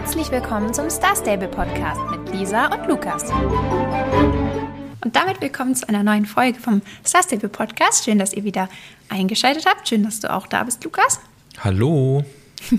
[0.00, 3.24] Herzlich willkommen zum Star Stable Podcast mit Lisa und Lukas.
[5.04, 8.04] Und damit willkommen zu einer neuen Folge vom Star Stable Podcast.
[8.04, 8.68] Schön, dass ihr wieder
[9.08, 9.88] eingeschaltet habt.
[9.88, 11.20] Schön, dass du auch da bist, Lukas.
[11.58, 12.24] Hallo.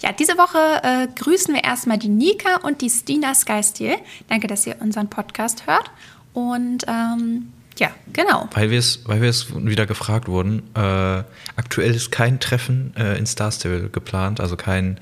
[0.00, 3.94] Ja, diese Woche äh, grüßen wir erstmal die Nika und die Stina Skystil.
[4.28, 5.92] Danke, dass ihr unseren Podcast hört.
[6.34, 8.48] Und ähm, ja, genau.
[8.52, 11.22] Weil wir es weil wieder gefragt wurden, äh,
[11.54, 14.98] aktuell ist kein Treffen äh, in Star Stable geplant, also kein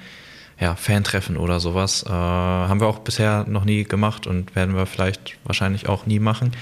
[0.60, 2.04] ja, Fan-Treffen oder sowas.
[2.06, 6.20] Äh, haben wir auch bisher noch nie gemacht und werden wir vielleicht wahrscheinlich auch nie
[6.20, 6.52] machen.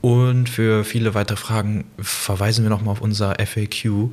[0.00, 4.10] Und für viele weitere Fragen verweisen wir nochmal auf unser FAQ.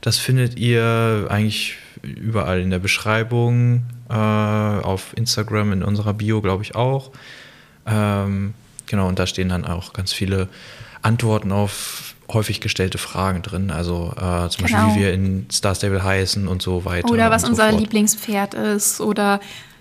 [0.00, 6.62] Das findet ihr eigentlich überall in der Beschreibung, äh, auf Instagram, in unserer Bio, glaube
[6.62, 7.10] ich auch.
[7.86, 8.54] Ähm,
[8.86, 10.48] genau, und da stehen dann auch ganz viele
[11.02, 13.70] Antworten auf häufig gestellte Fragen drin.
[13.70, 14.86] Also äh, zum genau.
[14.86, 17.10] Beispiel, wie wir in Star Stable heißen und so weiter.
[17.10, 17.80] Oder was so unser fort.
[17.80, 19.40] Lieblingspferd ist oder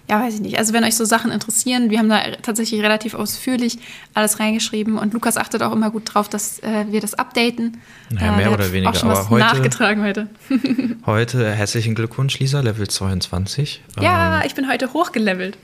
[0.09, 0.57] ja, weiß ich nicht.
[0.57, 3.77] Also wenn euch so Sachen interessieren, wir haben da tatsächlich relativ ausführlich
[4.15, 7.79] alles reingeschrieben und Lukas achtet auch immer gut drauf, dass äh, wir das updaten.
[8.09, 8.89] Naja, mehr äh, oder weniger.
[8.89, 10.27] Auch schon was aber heute, nachgetragen heute.
[11.05, 13.83] heute herzlichen Glückwunsch, Lisa, Level 22.
[14.01, 15.59] Ja, Ähm, ich bin heute hochgelevelt.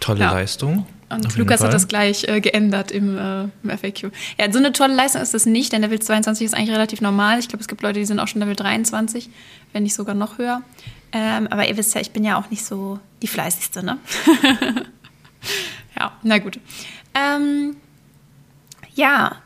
[0.00, 0.32] tolle ja.
[0.32, 0.86] Leistung.
[1.12, 4.12] Und auf Lukas hat das gleich äh, geändert im, äh, im FAQ.
[4.38, 7.38] Ja, so eine tolle Leistung ist das nicht, denn Level 22 ist eigentlich relativ normal.
[7.38, 9.28] Ich glaube, es gibt Leute, die sind auch schon Level 23,
[9.72, 10.62] wenn nicht sogar noch höher.
[11.12, 13.98] Ähm, aber ihr wisst ja, ich bin ja auch nicht so die fleißigste, ne?
[15.98, 16.58] ja, na gut.
[17.14, 17.76] Ähm,
[18.94, 19.36] ja,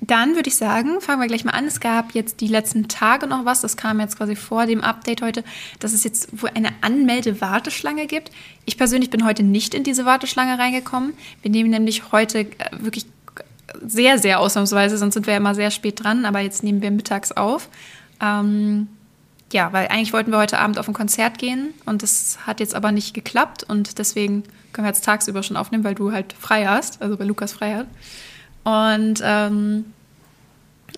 [0.00, 1.66] dann würde ich sagen, fangen wir gleich mal an.
[1.66, 5.22] Es gab jetzt die letzten Tage noch was, das kam jetzt quasi vor dem Update
[5.22, 5.42] heute,
[5.80, 8.30] dass es jetzt wohl eine Anmelde-Warteschlange gibt.
[8.64, 11.14] Ich persönlich bin heute nicht in diese Warteschlange reingekommen.
[11.42, 12.46] Wir nehmen nämlich heute äh,
[12.78, 13.06] wirklich
[13.82, 16.90] sehr, sehr ausnahmsweise, sonst sind wir ja immer sehr spät dran, aber jetzt nehmen wir
[16.90, 17.68] mittags auf.
[18.20, 18.88] Ähm,
[19.52, 22.74] ja, weil eigentlich wollten wir heute Abend auf ein Konzert gehen und das hat jetzt
[22.74, 26.66] aber nicht geklappt und deswegen können wir jetzt tagsüber schon aufnehmen, weil du halt frei
[26.66, 27.86] hast, also weil Lukas frei hat.
[28.68, 29.86] Und ähm,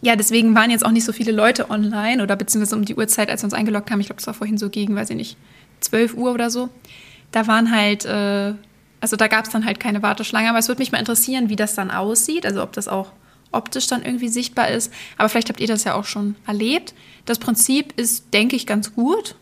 [0.03, 3.31] ja, deswegen waren jetzt auch nicht so viele Leute online oder beziehungsweise um die Uhrzeit,
[3.31, 5.37] als wir uns eingeloggt haben, ich glaube, das war vorhin so gegen, weiß ich nicht,
[5.79, 6.69] 12 Uhr oder so.
[7.31, 8.55] Da waren halt, äh,
[9.01, 11.55] also da gab es dann halt keine Warteschlange, aber es würde mich mal interessieren, wie
[11.55, 13.13] das dann aussieht, also ob das auch
[13.53, 14.93] optisch dann irgendwie sichtbar ist.
[15.17, 16.93] Aber vielleicht habt ihr das ja auch schon erlebt.
[17.25, 19.37] Das Prinzip ist, denke ich, ganz gut.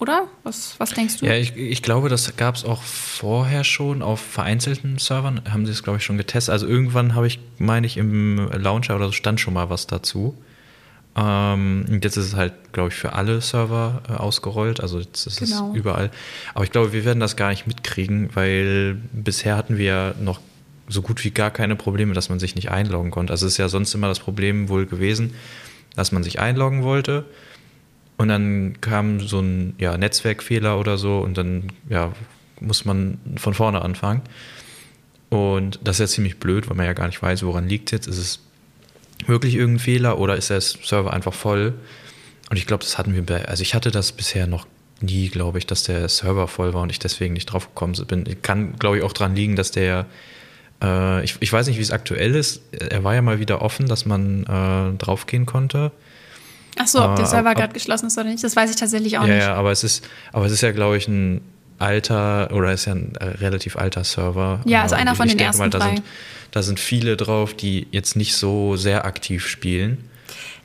[0.00, 0.26] Oder?
[0.42, 1.26] Was, was denkst du?
[1.26, 5.40] Ja, ich, ich glaube, das gab es auch vorher schon auf vereinzelten Servern.
[5.50, 6.52] Haben sie es, glaube ich, schon getestet.
[6.52, 10.36] Also irgendwann habe ich, meine ich, im Launcher oder so stand schon mal was dazu.
[11.16, 14.80] Ähm, jetzt ist es halt, glaube ich, für alle Server äh, ausgerollt.
[14.80, 15.70] Also jetzt ist Genau.
[15.70, 16.10] es überall.
[16.54, 20.40] Aber ich glaube, wir werden das gar nicht mitkriegen, weil bisher hatten wir ja noch
[20.88, 23.32] so gut wie gar keine Probleme, dass man sich nicht einloggen konnte.
[23.32, 25.34] Also es ist ja sonst immer das Problem wohl gewesen,
[25.94, 27.24] dass man sich einloggen wollte.
[28.16, 32.12] Und dann kam so ein ja, Netzwerkfehler oder so und dann ja,
[32.60, 34.22] muss man von vorne anfangen.
[35.30, 38.06] Und das ist ja ziemlich blöd, weil man ja gar nicht weiß, woran liegt jetzt.
[38.06, 38.40] Ist es
[39.26, 41.74] wirklich irgendein Fehler oder ist der Server einfach voll?
[42.50, 44.66] Und ich glaube, das hatten wir, bei, also ich hatte das bisher noch
[45.00, 48.24] nie, glaube ich, dass der Server voll war und ich deswegen nicht drauf gekommen bin.
[48.42, 50.06] Kann, glaube ich, auch dran liegen, dass der,
[50.82, 52.62] äh, ich, ich weiß nicht, wie es aktuell ist.
[52.72, 55.90] Er war ja mal wieder offen, dass man äh, draufgehen konnte.
[56.78, 58.76] Ach so, ob der Äh, Server ob- gerade geschlossen ist oder nicht, das weiß ich
[58.76, 59.42] tatsächlich auch ja, nicht.
[59.44, 61.40] ja, aber es ist, aber es ist ja, glaube ich, ein
[61.78, 64.60] alter oder ist ja ein äh, relativ alter Server.
[64.64, 65.94] Ja, also Äh, einer von den denke mal, ersten da drei.
[65.96, 66.02] sind,
[66.52, 69.98] da sind viele drauf, die jetzt nicht so sehr aktiv spielen.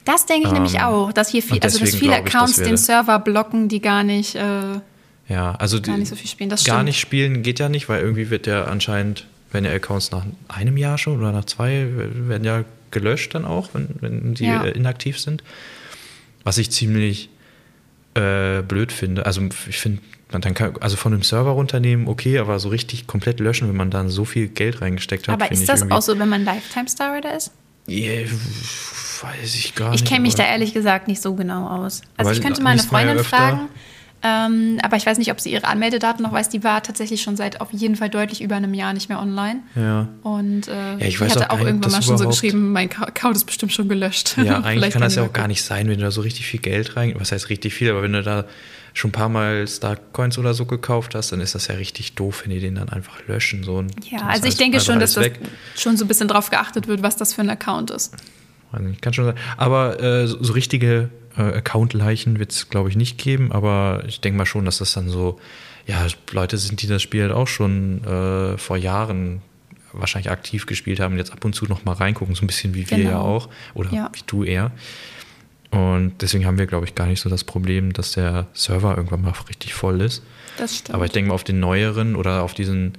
[0.06, 2.66] Das denke ich nämlich Ähm, auch, dass hier viel, also dass viele ich, Accounts dass
[2.66, 4.80] den Server blocken, die gar nicht, äh,
[5.28, 6.50] Ja, also gar nicht so viel spielen.
[6.50, 6.86] Das gar stimmt.
[6.86, 10.78] nicht spielen geht ja nicht, weil irgendwie wird ja anscheinend, wenn ja Accounts nach einem
[10.78, 14.64] Jahr schon oder nach zwei, werden ja gelöscht dann auch, wenn, wenn die Ja.
[14.64, 15.44] äh, inaktiv sind.
[16.44, 17.30] Was ich ziemlich
[18.16, 19.26] äh, blöd finde.
[19.26, 20.02] Also ich finde,
[20.32, 23.92] man kann, also von einem Server runternehmen, okay, aber so richtig komplett löschen, wenn man
[23.92, 25.34] dann so viel Geld reingesteckt hat.
[25.42, 27.52] Aber ist ich das irgendwie- auch so, wenn man Lifetime Star Rater ist?
[27.88, 28.30] Yeah,
[29.22, 30.08] weiß ich gar Ich nicht.
[30.12, 32.02] kenne mich da ehrlich gesagt nicht so genau aus.
[32.18, 33.60] Also ich könnte mal eine liest man ja Freundin fragen,
[34.22, 36.50] ähm, aber ich weiß nicht, ob sie ihre Anmeldedaten noch weiß.
[36.50, 39.62] Die war tatsächlich schon seit auf jeden Fall deutlich über einem Jahr nicht mehr online.
[39.76, 40.08] Ja.
[40.24, 43.38] Und äh, ich die weiß hatte auch auch irgendwann mal schon so geschrieben, mein Account
[43.38, 44.36] ist bestimmt schon gelöscht.
[44.38, 46.60] Ja, eigentlich kann das ja auch gar nicht sein, wenn du da so richtig viel
[46.60, 48.46] Geld rein, was heißt richtig viel, aber wenn du da
[48.94, 52.42] schon ein paar Mal Starcoins oder so gekauft hast, dann ist das ja richtig doof,
[52.44, 53.64] wenn die den dann einfach löschen.
[53.64, 55.28] So Ja, also ich alles- denke einfach schon, dass das
[55.78, 58.14] schon so ein bisschen drauf geachtet wird, was das für ein Account ist.
[58.78, 59.36] Nicht, Kann schon sein.
[59.58, 64.22] Aber äh, so, so richtige äh, Account-Leichen wird es, glaube ich, nicht geben, aber ich
[64.22, 65.40] denke mal schon, dass das dann so,
[65.88, 69.42] ja, Leute sind, die das Spiel halt auch schon äh, vor Jahren
[69.92, 72.88] wahrscheinlich aktiv gespielt haben jetzt ab und zu noch mal reingucken, so ein bisschen wie
[72.92, 73.10] wir Genau.
[73.10, 74.12] ja auch oder Ja.
[74.14, 74.72] wie du eher.
[75.72, 79.22] Und deswegen haben wir, glaube ich, gar nicht so das Problem, dass der Server irgendwann
[79.22, 80.24] mal richtig voll ist.
[80.58, 80.96] Das stimmt.
[80.96, 82.94] Aber ich denke mal, auf den neueren oder auf diesen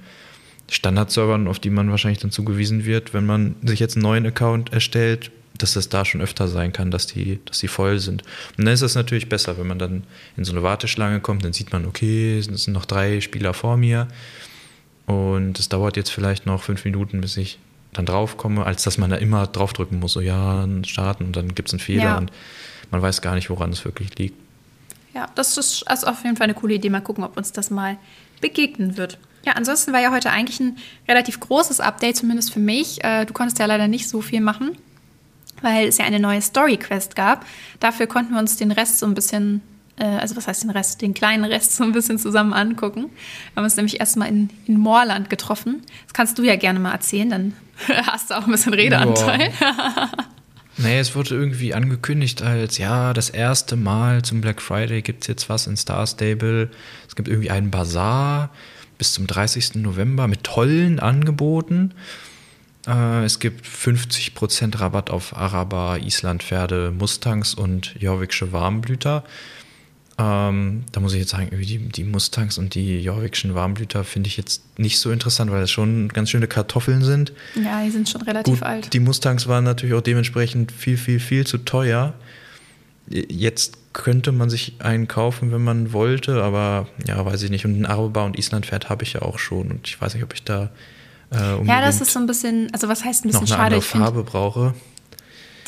[0.69, 4.71] Standard-Servern, auf die man wahrscheinlich dann zugewiesen wird, wenn man sich jetzt einen neuen Account
[4.73, 8.23] erstellt, dass das da schon öfter sein kann, dass die, dass die voll sind.
[8.57, 10.03] Und dann ist es natürlich besser, wenn man dann
[10.37, 13.77] in so eine Warteschlange kommt, dann sieht man, okay, es sind noch drei Spieler vor
[13.77, 14.07] mir
[15.05, 17.59] und es dauert jetzt vielleicht noch fünf Minuten, bis ich
[17.93, 21.69] dann draufkomme, als dass man da immer draufdrücken muss, so ja, starten und dann gibt
[21.69, 22.17] es einen Fehler Ja.
[22.17, 22.31] und
[22.89, 24.35] man weiß gar nicht, woran es wirklich liegt.
[25.13, 26.89] Ja, das ist also auf jeden Fall eine coole Idee.
[26.89, 27.97] Mal gucken, ob uns das mal
[28.39, 29.17] begegnen wird.
[29.45, 30.77] Ja, ansonsten war ja heute eigentlich ein
[31.07, 33.03] relativ großes Update, zumindest für mich.
[33.03, 34.77] Äh, du konntest ja leider nicht so viel machen,
[35.61, 37.45] weil es ja eine neue Story-Quest gab.
[37.79, 39.61] Dafür konnten wir uns den Rest so ein bisschen,
[39.97, 43.09] äh, also was heißt den Rest, den kleinen Rest so ein bisschen zusammen angucken.
[43.53, 45.81] Wir haben uns nämlich erstmal in, in Moorland getroffen.
[46.05, 47.53] Das kannst du ja gerne mal erzählen, dann
[48.05, 49.51] hast du auch ein bisschen Redeanteil.
[50.77, 55.27] Nee, es wurde irgendwie angekündigt als, ja, das erste Mal zum Black Friday gibt es
[55.27, 56.69] jetzt was in Star Stable.
[57.07, 58.49] Es gibt irgendwie einen Bazar
[58.97, 59.75] bis zum 30.
[59.75, 61.93] November mit tollen Angeboten.
[62.87, 69.23] Äh, es gibt 50% Rabatt auf Araber, Islandpferde, Mustangs und Jorvikische Warmblüter.
[70.17, 74.37] Ähm, da muss ich jetzt sagen, die, die Mustangs und die Jorvikischen Warmblüter finde ich
[74.37, 77.33] jetzt nicht so interessant, weil das schon ganz schöne Kartoffeln sind.
[77.55, 78.93] Ja, die sind schon relativ Gut, alt.
[78.93, 82.13] Die Mustangs waren natürlich auch dementsprechend viel, viel, viel zu teuer.
[83.07, 87.65] Jetzt könnte man sich einen kaufen, wenn man wollte, aber ja, weiß ich nicht.
[87.65, 89.71] Und ein Araber und Islandpferd habe ich ja auch schon.
[89.71, 90.69] Und ich weiß nicht, ob ich da
[91.31, 93.75] äh, Ja, das ist so ein bisschen, also was heißt ein noch bisschen eine schade?
[93.75, 94.73] andere Farbe brauche.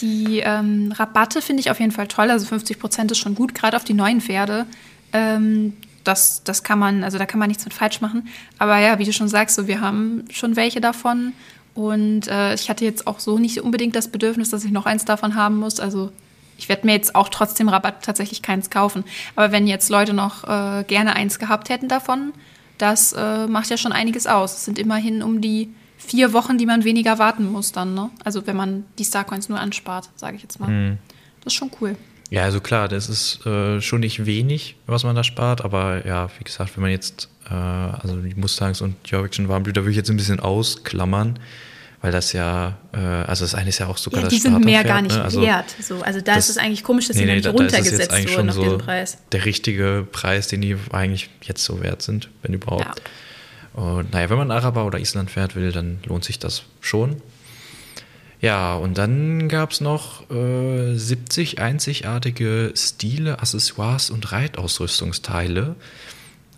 [0.02, 2.30] die ähm, Rabatte finde ich auf jeden Fall toll.
[2.32, 4.66] Also 50 Prozent ist schon gut, gerade auf die neuen Pferde.
[5.14, 5.74] Ähm,
[6.04, 8.28] das, das kann man, also da kann man nichts mit falsch machen.
[8.60, 11.32] Aber ja, wie du schon sagst, so wir haben schon welche davon.
[11.76, 15.06] Und äh, ich hatte jetzt auch so nicht unbedingt das Bedürfnis, dass ich noch eins
[15.06, 15.80] davon haben muss.
[15.80, 16.12] Also
[16.58, 19.06] ich werde mir jetzt auch trotzdem Rabatt tatsächlich keins kaufen.
[19.36, 22.34] Aber wenn jetzt Leute noch äh, gerne eins gehabt hätten davon,
[22.78, 24.54] das äh, macht ja schon einiges aus.
[24.54, 27.94] Es sind immerhin um die vier Wochen, die man weniger warten muss dann.
[27.94, 28.10] Ne?
[28.24, 30.98] Also wenn man die Starcoins nur anspart, sage ich jetzt mal.
[31.44, 31.96] Das ist schon cool.
[32.30, 36.30] Ja, also klar, das ist äh, schon nicht wenig, was man da spart, aber ja,
[36.40, 40.10] wie gesagt, wenn man jetzt, äh, also die Mustangs und Jorvikschen Warmblüter würde ich jetzt
[40.10, 41.38] ein bisschen ausklammern,
[42.04, 44.64] weil das ja, äh, also das eine ist ja auch sogar Ja, das die sind
[44.66, 45.24] mehr gar nicht ne?
[45.24, 45.74] also, wert.
[45.82, 47.58] So, also da das- ist es eigentlich komisch, dass die nee, nee, nicht da, da
[47.58, 49.18] runtergesetzt eigentlich wurden auf so diesen Preis.
[49.32, 53.02] der richtige Preis, den die eigentlich jetzt so wert sind, wenn überhaupt.
[53.72, 57.22] Und naja, wenn man Araber oder Island fährt will, dann lohnt sich das schon.
[58.42, 65.78] Ja, und dann gab es noch äh, 70 einzigartige Stile, Accessoires und Reitausrüstungsteile,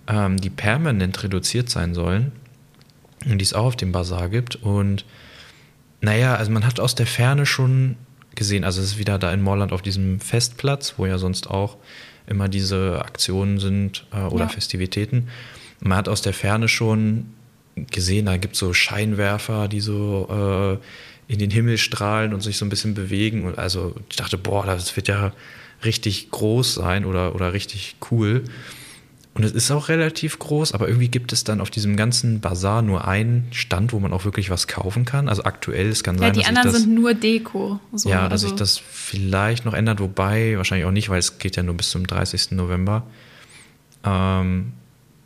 [0.07, 2.31] ähm, die permanent reduziert sein sollen
[3.29, 4.55] und die es auch auf dem Bazar gibt.
[4.55, 5.05] Und
[6.05, 7.95] naja, also man hat aus der Ferne schon
[8.35, 11.77] gesehen, also es ist wieder da in Morland auf diesem Festplatz, wo ja sonst auch
[12.27, 14.49] immer diese Aktionen sind äh, oder Ja.
[14.49, 15.29] Festivitäten.
[15.79, 17.33] Man hat aus der Ferne schon
[17.91, 22.57] gesehen, da gibt es so Scheinwerfer, die so äh, in den Himmel strahlen und sich
[22.57, 23.45] so ein bisschen bewegen.
[23.45, 25.33] Und also ich dachte, boah, das wird ja
[25.83, 28.43] richtig groß sein oder, oder richtig cool.
[29.35, 32.81] Und es ist auch relativ groß, aber irgendwie gibt es dann auf diesem ganzen Bazar
[32.81, 35.27] nur einen Stand, wo man auch wirklich was kaufen kann.
[35.27, 37.81] Also aktuell, es kann Ja, sein, die dass anderen das, sind nur Deko.
[37.93, 41.37] So, ja, dass also, sich das vielleicht noch ändert, wobei wahrscheinlich auch nicht, weil es
[41.37, 42.51] geht ja nur bis zum 30.
[42.51, 43.03] November.
[44.05, 44.71] Ähm,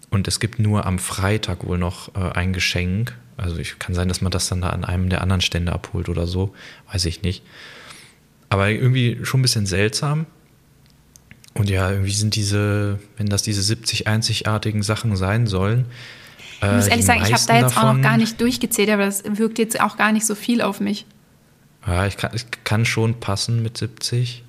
[0.09, 3.15] und es gibt nur am Freitag wohl noch äh, ein Geschenk.
[3.37, 6.09] Also ich kann sein, dass man das dann da an einem der anderen Stände abholt
[6.09, 6.55] oder so,
[6.91, 7.43] weiß ich nicht.
[8.49, 10.25] Aber irgendwie schon ein bisschen seltsam.
[11.55, 15.85] Und ja, irgendwie sind diese, wenn das diese 70 einzigartigen Sachen sein sollen.
[16.61, 18.89] ich muss äh, ehrlich sagen, ich habe da jetzt auch noch davon- gar nicht durchgezählt,
[18.89, 21.05] aber das wirkt jetzt auch gar nicht so viel auf mich.
[21.87, 24.43] Ja, ich kann, ich kann schon passen mit 70.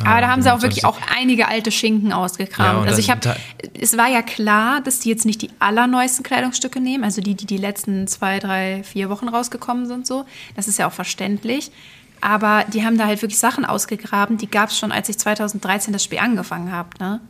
[0.00, 0.62] Aber da haben sie auch 25.
[0.62, 2.82] wirklich auch einige alte Schinken Ja, ausgekramt.
[2.82, 3.34] und also ich habe,
[3.80, 7.46] es war ja klar, dass die jetzt nicht die allerneuesten Kleidungsstücke nehmen, also die, die
[7.46, 10.24] die letzten zwei, drei, vier Wochen rausgekommen sind, so.
[10.54, 11.72] Das ist ja auch verständlich.
[12.20, 15.92] Aber die haben da halt wirklich Sachen ausgegraben, die gab es schon, als ich 2013
[15.92, 17.20] das Spiel angefangen habe, ne?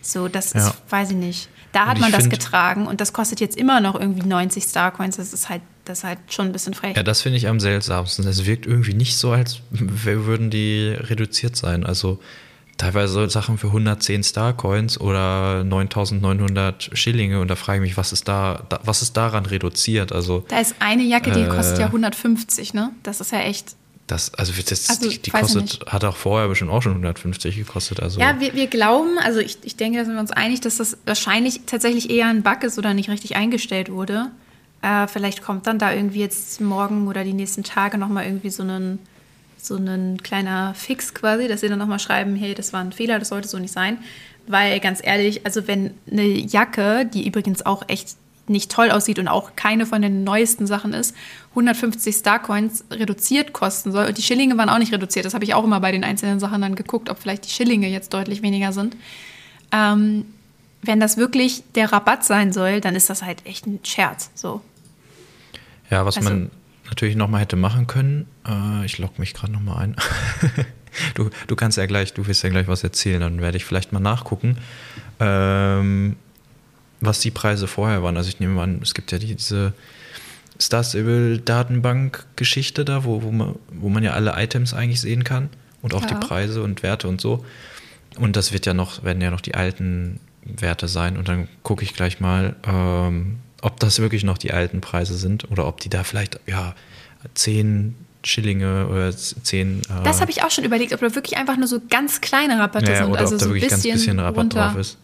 [0.00, 0.68] So, das Ja.
[0.68, 1.48] ist, weiß ich nicht.
[1.72, 5.16] Da hat man das getragen und das kostet jetzt immer noch irgendwie 90 Starcoins.
[5.16, 6.96] Das ist halt, das ist halt schon ein bisschen frech.
[6.96, 8.26] Ja, das finde ich am seltsamsten.
[8.26, 11.84] Es wirkt irgendwie nicht so, als würden die reduziert sein.
[11.84, 12.20] Also
[12.78, 18.28] teilweise Sachen für 110 Starcoins oder 9900 Schillinge und da frage ich mich, was ist
[18.28, 20.12] da, da was ist daran reduziert?
[20.12, 21.48] Also Da ist eine Jacke, die Äh.
[21.48, 22.92] kostet ja 150, ne?
[23.02, 23.74] Das ist ja echt
[24.08, 28.00] das, also das, Also, die, die kostet, hat auch vorher bestimmt auch schon 150 gekostet.
[28.00, 30.78] Also Ja, wir, wir glauben, also ich, ich denke, da sind wir uns einig, dass
[30.78, 34.30] das wahrscheinlich tatsächlich eher ein Bug ist oder nicht richtig eingestellt wurde.
[34.82, 38.62] Äh, vielleicht kommt dann da irgendwie jetzt morgen oder die nächsten Tage nochmal irgendwie so
[38.62, 38.98] ein
[39.60, 43.18] so ein kleiner Fix quasi, dass sie dann nochmal schreiben, hey, das war ein Fehler,
[43.18, 43.98] das sollte so nicht sein.
[44.46, 48.16] Weil ganz ehrlich, also wenn eine Jacke, die übrigens auch echt
[48.48, 51.14] nicht toll aussieht und auch keine von den neuesten Sachen ist,
[51.50, 54.06] 150 Starcoins reduziert kosten soll.
[54.06, 55.24] Und die Schillinge waren auch nicht reduziert.
[55.24, 57.88] Das habe ich auch immer bei den einzelnen Sachen dann geguckt, ob vielleicht die Schillinge
[57.88, 58.96] jetzt deutlich weniger sind.
[59.72, 60.24] Ähm,
[60.82, 64.30] wenn das wirklich der Rabatt sein soll, dann ist das halt echt ein Scherz.
[64.34, 64.60] So.
[65.90, 66.50] Ja, was also, man
[66.86, 69.96] natürlich nochmal hätte machen können, äh, ich logge mich gerade nochmal ein.
[71.14, 73.92] du, du kannst ja gleich, du wirst ja gleich was erzählen, dann werde ich vielleicht
[73.92, 74.58] mal nachgucken.
[75.20, 76.16] Ähm,
[77.00, 78.16] was die Preise vorher waren.
[78.16, 79.72] Also ich nehme an, es gibt ja diese
[80.60, 85.50] Star Stable Datenbank-Geschichte da, wo, wo, man, wo man ja alle Items eigentlich sehen kann
[85.82, 86.08] und auch ja.
[86.08, 87.44] die Preise und Werte und so.
[88.18, 91.16] Und das wird ja noch, werden ja noch die alten Werte sein.
[91.16, 95.50] Und dann gucke ich gleich mal, ähm, ob das wirklich noch die alten Preise sind
[95.50, 96.74] oder ob die da vielleicht ja
[97.34, 99.82] 10 Schillinge oder 10.
[99.82, 102.58] Äh das habe ich auch schon überlegt, ob da wirklich einfach nur so ganz kleine
[102.58, 103.10] Rabatte ja, sind.
[103.10, 104.68] Oder also ob da so wirklich ganz bisschen Rabatt runter.
[104.68, 104.98] drauf ist.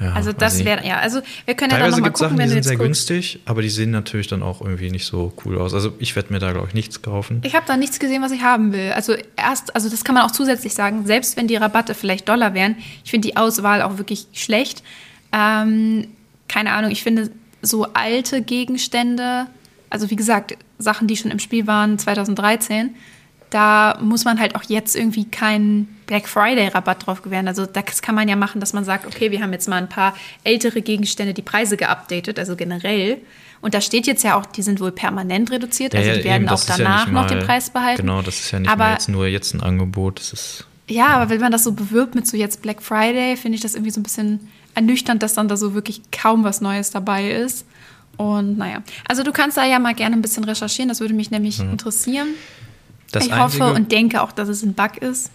[0.00, 2.54] Ja, also das wäre, ja, also wir können ja dann nochmal gucken, Sachen, wenn die
[2.54, 3.08] sind sehr guckst.
[3.08, 5.72] günstig, aber die sehen natürlich dann auch irgendwie nicht so cool aus.
[5.72, 7.40] Also ich werde mir da, glaube ich, nichts kaufen.
[7.44, 8.90] Ich habe da nichts gesehen, was ich haben will.
[8.92, 12.54] Also erst, also das kann man auch zusätzlich sagen, selbst wenn die Rabatte vielleicht Dollar
[12.54, 12.74] wären,
[13.04, 14.82] ich finde die Auswahl auch wirklich schlecht.
[15.32, 16.08] Ähm,
[16.48, 17.30] keine Ahnung, ich finde
[17.62, 19.46] so alte Gegenstände,
[19.90, 22.96] also wie gesagt, Sachen, die schon im Spiel waren 2013,
[23.50, 27.48] da muss man halt auch jetzt irgendwie keinen Black Friday-Rabatt drauf gewähren.
[27.48, 29.88] Also das kann man ja machen, dass man sagt, okay, wir haben jetzt mal ein
[29.88, 33.18] paar ältere Gegenstände, die Preise geupdatet, also generell.
[33.60, 36.42] Und da steht jetzt ja auch, die sind wohl permanent reduziert, also ja, die werden
[36.42, 38.02] eben, auch danach ja mal, noch den Preis behalten.
[38.02, 40.20] Genau, das ist ja nicht aber, jetzt nur jetzt ein Angebot.
[40.20, 43.56] Das ist, ja, aber wenn man das so bewirbt mit so jetzt Black Friday, finde
[43.56, 46.90] ich das irgendwie so ein bisschen ernüchternd, dass dann da so wirklich kaum was Neues
[46.90, 47.64] dabei ist.
[48.18, 51.30] Und naja, also du kannst da ja mal gerne ein bisschen recherchieren, das würde mich
[51.30, 52.28] nämlich interessieren.
[53.10, 55.30] Das ich Einzige, hoffe und denke auch, dass es ein Bug ist.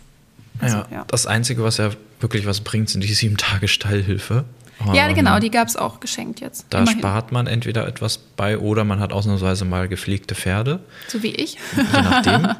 [0.59, 4.45] Also, ja, ja, das Einzige, was ja wirklich was bringt, sind die sieben Tage Stallhilfe.
[4.93, 6.65] Ja, ähm, genau, die gab es auch geschenkt jetzt.
[6.69, 6.99] Da Immerhin.
[6.99, 10.79] spart man entweder etwas bei oder man hat ausnahmsweise mal gepflegte Pferde.
[11.07, 11.57] So wie ich.
[11.75, 12.55] Je nachdem.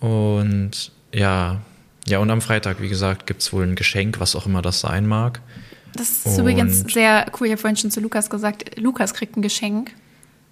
[0.00, 1.60] Und ja,
[2.06, 4.80] ja, und am Freitag, wie gesagt, gibt es wohl ein Geschenk, was auch immer das
[4.80, 5.40] sein mag.
[5.94, 7.46] Das ist und übrigens sehr cool.
[7.46, 9.92] Ich habe vorhin schon zu Lukas gesagt, Lukas kriegt ein Geschenk.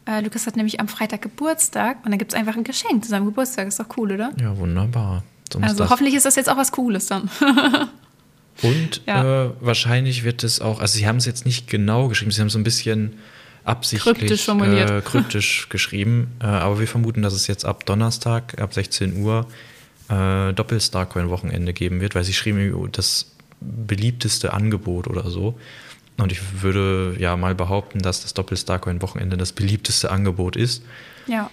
[0.06, 3.10] Äh, Lukas hat nämlich am Freitag Geburtstag und dann gibt es einfach ein Geschenk zu
[3.10, 3.66] seinem Geburtstag.
[3.66, 4.30] Ist doch cool, oder?
[4.40, 5.24] Ja, wunderbar.
[5.52, 7.30] So also hoffentlich ist das jetzt auch was Cooles dann.
[8.62, 9.46] und ja.
[9.46, 12.48] äh, wahrscheinlich wird es auch, also sie haben es jetzt nicht genau geschrieben, sie haben
[12.48, 13.18] es so ein bisschen
[13.64, 14.90] absichtlich kryptisch, formuliert.
[14.90, 19.46] Äh, kryptisch geschrieben, äh, aber wir vermuten, dass es jetzt ab Donnerstag, ab 16 Uhr,
[20.08, 25.58] äh, Doppel-Starcoin-Wochenende geben wird, weil sie schrieben, das beliebteste Angebot oder so.
[26.16, 30.82] Und ich würde ja mal behaupten, dass das Doppel-Starcoin-Wochenende das beliebteste Angebot ist.
[31.26, 31.50] Ja.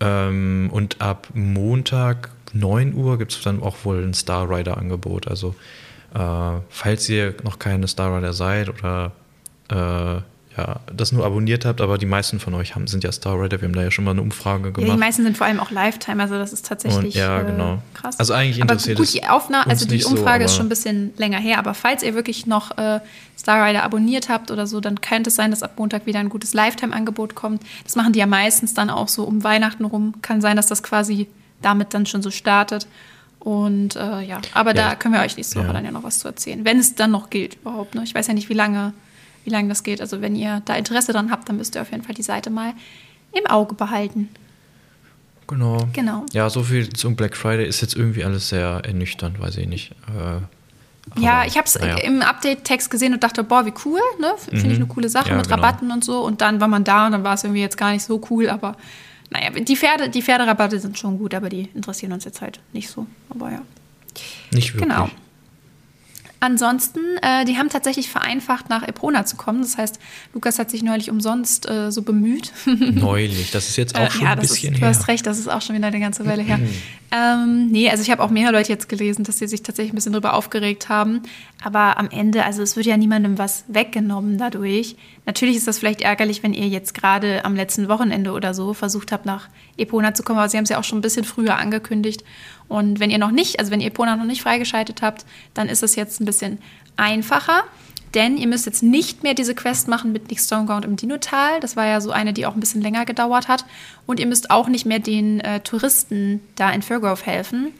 [0.00, 5.28] Ähm, und ab Montag 9 Uhr gibt es dann auch wohl ein Star Rider-Angebot.
[5.28, 5.54] Also
[6.14, 6.18] äh,
[6.68, 9.12] falls ihr noch keine Star Rider seid oder
[9.68, 10.20] äh,
[10.56, 13.60] ja, das nur abonniert habt, aber die meisten von euch haben, sind ja Star Rider.
[13.60, 14.86] Wir haben da ja schon mal eine Umfrage gemacht.
[14.86, 17.44] Ja, die meisten sind vor allem auch Lifetime, also das ist tatsächlich Und, ja, äh,
[17.44, 17.82] genau.
[17.92, 18.20] krass.
[18.20, 21.12] Also eigentlich interessiert aber gut, die Aufnahme, also die Umfrage so, ist schon ein bisschen
[21.16, 23.00] länger her, aber falls ihr wirklich noch äh,
[23.36, 26.28] Star Rider abonniert habt oder so, dann könnte es sein, dass ab Montag wieder ein
[26.28, 27.60] gutes Lifetime-Angebot kommt.
[27.82, 30.14] Das machen die ja meistens dann auch so um Weihnachten rum.
[30.22, 31.26] Kann sein, dass das quasi
[31.64, 32.86] damit dann schon so startet.
[33.40, 34.90] Und äh, ja, aber ja.
[34.90, 35.72] da können wir euch nächste Woche ja.
[35.74, 37.94] dann ja noch was zu erzählen, wenn es dann noch gilt überhaupt.
[37.94, 38.02] Ne?
[38.04, 38.94] Ich weiß ja nicht, wie lange
[39.44, 40.00] wie lange das geht.
[40.00, 42.50] Also wenn ihr da Interesse dran habt, dann müsst ihr auf jeden Fall die Seite
[42.50, 42.72] mal
[43.32, 44.30] im Auge behalten.
[45.46, 45.86] Genau.
[45.92, 46.24] Genau.
[46.32, 49.92] Ja, so viel zum Black Friday ist jetzt irgendwie alles sehr ernüchternd, weiß ich nicht.
[50.08, 51.98] Äh, ja, ich habe es ja.
[51.98, 54.32] im Update-Text gesehen und dachte, boah, wie cool, ne?
[54.38, 54.70] Finde mhm.
[54.70, 55.56] ich eine coole Sache ja, mit genau.
[55.56, 56.24] Rabatten und so.
[56.24, 58.48] Und dann war man da und dann war es irgendwie jetzt gar nicht so cool,
[58.48, 58.76] aber
[59.30, 62.88] naja, die Pferde, die Pferderabatte sind schon gut, aber die interessieren uns jetzt halt nicht
[62.88, 63.06] so.
[63.30, 63.62] Aber ja.
[64.52, 64.90] Nicht wirklich.
[64.90, 65.10] Genau.
[66.44, 69.62] Ansonsten, äh, die haben tatsächlich vereinfacht, nach Eprona zu kommen.
[69.62, 69.98] Das heißt,
[70.34, 72.52] Lukas hat sich neulich umsonst äh, so bemüht.
[72.66, 74.90] Neulich, das ist jetzt auch äh, schon ja, ein bisschen ist, her.
[74.90, 76.60] Du hast recht, das ist auch schon wieder eine ganze Weile her.
[77.12, 79.94] ähm, nee, also ich habe auch mehrere Leute jetzt gelesen, dass sie sich tatsächlich ein
[79.94, 81.22] bisschen darüber aufgeregt haben.
[81.62, 84.96] Aber am Ende, also es wird ja niemandem was weggenommen dadurch.
[85.24, 89.12] Natürlich ist das vielleicht ärgerlich, wenn ihr jetzt gerade am letzten Wochenende oder so versucht
[89.12, 89.48] habt, nach
[89.78, 90.38] Epona zu kommen.
[90.40, 92.22] Aber sie haben es ja auch schon ein bisschen früher angekündigt.
[92.68, 95.82] Und wenn ihr noch nicht, also wenn ihr Epona noch nicht freigeschaltet habt, dann ist
[95.82, 96.58] es jetzt ein bisschen
[96.96, 97.64] einfacher.
[98.14, 101.58] Denn ihr müsst jetzt nicht mehr diese Quest machen mit Nick Stoneground im Dinotal.
[101.58, 103.64] Das war ja so eine, die auch ein bisschen länger gedauert hat.
[104.06, 107.72] Und ihr müsst auch nicht mehr den äh, Touristen da in Fairgrove helfen.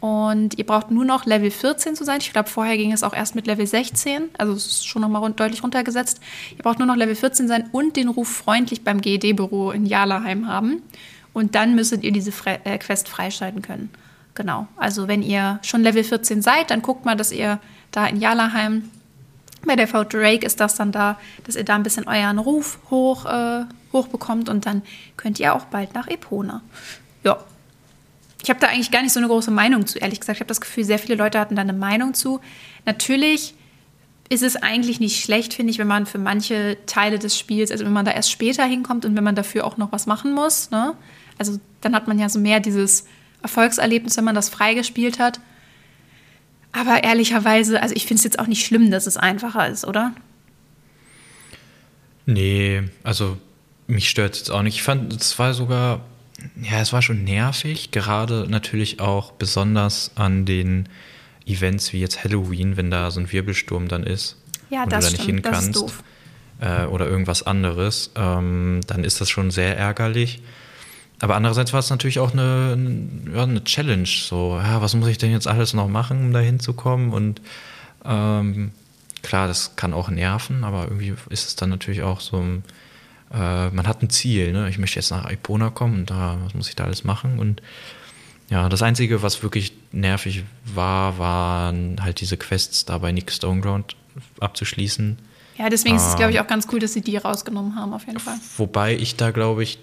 [0.00, 2.18] Und ihr braucht nur noch Level 14 zu sein.
[2.20, 4.30] Ich glaube, vorher ging es auch erst mit Level 16.
[4.38, 6.20] Also es ist schon nochmal rund, deutlich runtergesetzt.
[6.56, 10.48] Ihr braucht nur noch Level 14 sein und den Ruf freundlich beim GED-Büro in Jalaheim
[10.48, 10.82] haben.
[11.32, 13.90] Und dann müsstet ihr diese Fre äh, Quest freischalten können.
[14.36, 14.68] Genau.
[14.76, 17.58] Also wenn ihr schon Level 14 seid, dann guckt mal, dass ihr
[17.90, 18.90] da in Jalaheim
[19.64, 22.78] bei der Frau Drake ist das dann da, dass ihr da ein bisschen euren Ruf
[22.90, 24.82] hoch, äh, hoch bekommt und dann
[25.16, 26.62] könnt ihr auch bald nach Epona.
[27.24, 27.38] Ja.
[28.42, 30.36] Ich habe da eigentlich gar nicht so eine große Meinung zu, ehrlich gesagt.
[30.36, 32.38] Ich habe das Gefühl, sehr viele Leute hatten da eine Meinung zu.
[32.84, 33.54] Natürlich
[34.28, 37.84] ist es eigentlich nicht schlecht, finde ich, wenn man für manche Teile des Spiels, also
[37.84, 40.70] wenn man da erst später hinkommt und wenn man dafür auch noch was machen muss.
[40.70, 40.94] Ne?
[41.38, 43.06] Also dann hat man ja so mehr dieses
[43.46, 45.38] Erfolgserlebnis, wenn man das freigespielt hat.
[46.72, 50.12] Aber ehrlicherweise, also ich finde es jetzt auch nicht schlimm, dass es einfacher ist, oder?
[52.26, 53.38] Nee, also
[53.86, 54.74] mich stört es jetzt auch nicht.
[54.74, 56.00] Ich fand, es war sogar,
[56.60, 60.88] ja, es war schon nervig, gerade natürlich auch besonders an den
[61.46, 64.36] Events wie jetzt Halloween, wenn da so ein Wirbelsturm dann ist
[64.68, 65.26] Ja, und du da nicht stimmt.
[65.26, 66.02] hin kannst
[66.60, 70.42] äh, oder irgendwas anderes, ähm, dann ist das schon sehr ärgerlich.
[71.20, 72.78] Aber andererseits war es natürlich auch eine,
[73.34, 74.06] ja, eine Challenge.
[74.06, 77.12] So, ja, was muss ich denn jetzt alles noch machen, um da hinzukommen?
[77.12, 77.40] Und
[78.04, 78.72] ähm,
[79.22, 82.64] klar, das kann auch nerven, aber irgendwie ist es dann natürlich auch so, ein,
[83.32, 84.52] äh, man hat ein Ziel.
[84.52, 84.68] Ne?
[84.68, 87.38] Ich möchte jetzt nach Ipona kommen und da, was muss ich da alles machen?
[87.38, 87.62] Und
[88.50, 93.96] ja, das Einzige, was wirklich nervig war, waren halt diese Quests da bei Nick Stoneground
[94.38, 95.18] abzuschließen.
[95.58, 98.06] Ja, deswegen ist es, glaube ich, auch ganz cool, dass sie die rausgenommen haben, auf
[98.06, 98.36] jeden Fall.
[98.58, 99.78] Wobei ich da glaube ich,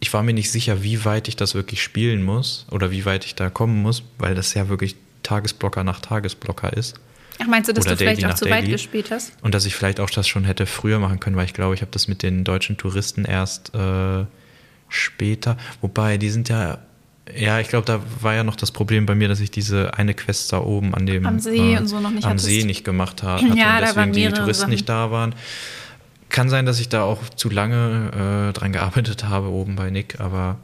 [0.00, 3.24] ich war mir nicht sicher, wie weit ich das wirklich spielen muss oder wie weit
[3.26, 6.98] ich da kommen muss, weil das ja wirklich Tagesblocker nach Tagesblocker ist.
[7.42, 8.72] Ach, meinst du, dass Oder du vielleicht Daily auch zu nach weit Daily.
[8.72, 9.32] gespielt hast?
[9.42, 11.80] Und dass ich vielleicht auch das schon hätte früher machen können, weil ich glaube, ich
[11.82, 14.24] habe das mit den deutschen Touristen erst äh,
[14.88, 15.56] später.
[15.80, 16.78] Wobei, die sind ja,
[17.34, 20.14] ja, ich glaube, da war ja noch das Problem bei mir, dass ich diese eine
[20.14, 22.38] Quest da oben an dem Am See und so noch nicht am.
[22.38, 24.70] See nicht gemacht ha- hatte Ja, und da waren deswegen die Touristen Sachen.
[24.72, 25.34] nicht da waren.
[26.30, 30.20] Kann sein, dass ich da auch zu lange äh, dran gearbeitet habe oben bei Nick,
[30.20, 30.58] aber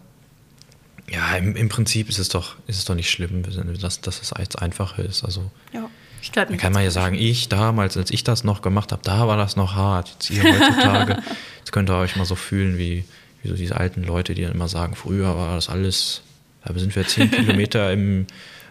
[1.11, 3.43] ja, im, im Prinzip ist es doch, ist es doch nicht schlimm,
[3.81, 5.25] dass, dass es jetzt einfacher ist.
[5.25, 5.89] Also Ja,
[6.21, 6.61] stört mich.
[6.61, 9.57] kann man ja sagen, ich damals, als ich das noch gemacht habe, da war das
[9.57, 10.09] noch hart.
[10.11, 11.23] Jetzt ihr heutzutage,
[11.59, 13.05] jetzt könnt ihr euch mal so fühlen wie,
[13.43, 16.23] wie so diese alten Leute, die dann immer sagen, früher war das alles,
[16.65, 18.27] da sind wir zehn Kilometer im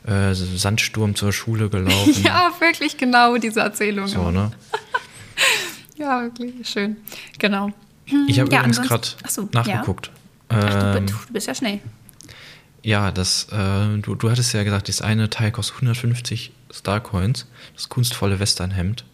[0.06, 2.22] äh, Sandsturm zur Schule gelaufen.
[2.24, 4.08] Ja, wirklich genau diese Erzählung.
[4.08, 4.52] So, ne?
[5.96, 6.98] Ja, wirklich schön.
[7.40, 7.72] Genau.
[8.28, 10.12] Ich habe Ja, übrigens gerade Ach so, nachgeguckt.
[10.50, 10.60] Ach,
[10.94, 11.80] du, Ähm, du bist ja schnell.
[12.84, 17.90] ja, das, äh, du, du hattest ja gesagt, das eine Teil kostet 150 Starcoins, das
[17.90, 19.06] kunstvolle Westernhemd.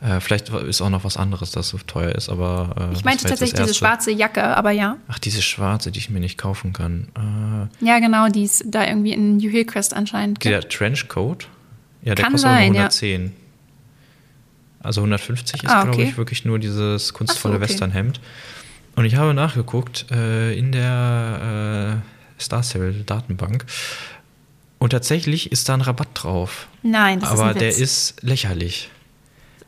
[0.00, 2.90] Äh, vielleicht ist auch noch was anderes, das so teuer ist, aber.
[2.92, 4.96] Äh, Ich meinte tatsächlich diese schwarze Jacke, aber ja.
[5.08, 7.08] Ach, diese schwarze, die ich mir nicht kaufen kann.
[7.80, 10.38] Äh, Ja, genau, die ist da irgendwie in New Hillcrest anscheinend.
[10.38, 10.52] gibt.
[10.52, 11.48] der Trenchcoat?
[12.02, 12.88] Ja, der Kann kostet sein, ja.
[14.88, 14.90] 110.
[14.90, 16.08] Also 150 ist, Ah, glaube okay.
[16.10, 17.68] ich, wirklich nur dieses kunstvolle so, okay.
[17.70, 18.20] Westernhemd.
[18.96, 22.00] Und ich habe nachgeguckt äh, in der
[22.38, 23.64] äh, Star Cell Datenbank.
[24.78, 26.66] Und tatsächlich ist da ein Rabatt drauf.
[26.82, 27.78] Nein, das aber ist ein der Witz.
[27.78, 28.90] ist lächerlich.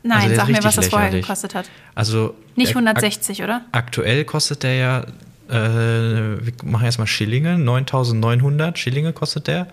[0.03, 1.69] Nein, also der sag mir, was das vorher gekostet hat.
[1.95, 3.61] Also Nicht äh, 160, oder?
[3.71, 5.01] Aktuell kostet der ja,
[5.49, 9.67] äh, wir machen erstmal Schillinge, 9900 Schillinge kostet der.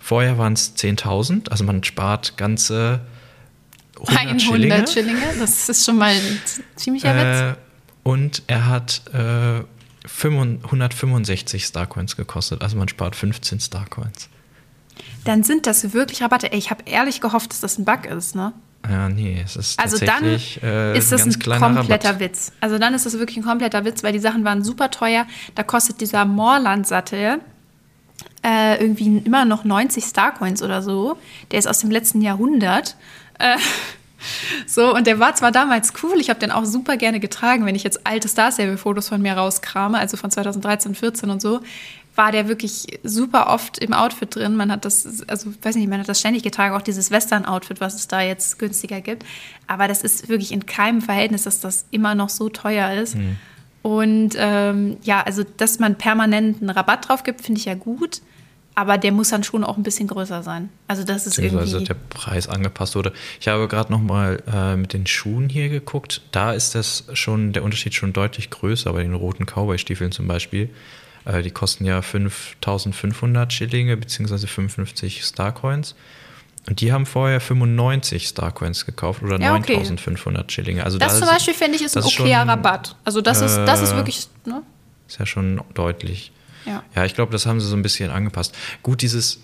[0.00, 3.00] Vorher waren es 10.000, also man spart ganze
[3.98, 4.86] 100 100 Schillinge.
[4.86, 5.22] Schillinge.
[5.38, 6.40] Das ist schon mal ein
[6.76, 7.56] ziemlicher Witz.
[7.56, 9.62] Äh, und er hat äh,
[10.06, 14.28] 500 165 Starcoins gekostet, also man spart 15 Starcoins.
[15.24, 16.50] Dann sind das wirklich Rabatte.
[16.52, 18.52] Ey, ich habe ehrlich gehofft, dass das ein Bug ist, ne?
[18.88, 22.20] Ja, nee, es ist Also dann tatsächlich äh, ist das ganz ein kleiner kompletter Rabatt.
[22.20, 22.52] Witz.
[22.60, 25.26] Also dann ist das wirklich ein kompletter Witz, weil die Sachen waren super teuer.
[25.54, 27.40] Da kostet dieser Moorland-Sattel
[28.42, 31.18] äh, irgendwie immer noch 90 Starcoins oder so.
[31.50, 32.96] Der ist aus dem letzten Jahrhundert.
[33.40, 33.56] Äh,
[34.66, 37.74] so, und der war zwar damals cool, ich habe den auch super gerne getragen, wenn
[37.74, 41.60] ich jetzt alte Star Stable-Fotos von mir rauskrame, also von 2013, 14 und so,
[42.16, 44.56] war der wirklich super oft im Outfit drin.
[44.56, 47.94] Man hat das, also weiß nicht, man hat das ständig getragen, auch dieses Western-Outfit, was
[47.94, 49.24] es da jetzt günstiger gibt.
[49.66, 53.16] Aber das ist wirklich in keinem Verhältnis, dass das immer noch so teuer ist.
[53.82, 58.20] Und ähm, ja, also dass man permanent einen Rabatt drauf gibt, finde ich ja gut.
[58.80, 60.70] Aber der muss dann schon auch ein bisschen größer sein.
[60.88, 61.88] Also das ist beziehungsweise irgendwie.
[61.88, 63.12] der Preis angepasst wurde.
[63.38, 66.22] Ich habe gerade noch mal äh, mit den Schuhen hier geguckt.
[66.32, 70.70] Da ist das schon der Unterschied schon deutlich größer bei den roten Cowboy-Stiefeln zum Beispiel.
[71.26, 75.94] Äh, die kosten ja 5.500 Schillinge beziehungsweise 55 Starcoins.
[76.66, 79.76] Und die haben vorher 95 Starcoins gekauft oder Ja, okay.
[79.76, 80.84] 9.500 Schillinge.
[80.84, 82.96] Also Das da zum Beispiel finde ich ist ein okayer Rabatt.
[83.04, 84.62] Also das ist, das ist äh, wirklich, ne?
[85.06, 86.32] Ist ja schon deutlich.
[86.66, 86.82] Ja.
[86.94, 88.54] Ja, ich glaube, das haben sie so ein bisschen angepasst.
[88.82, 89.40] Gut, dieses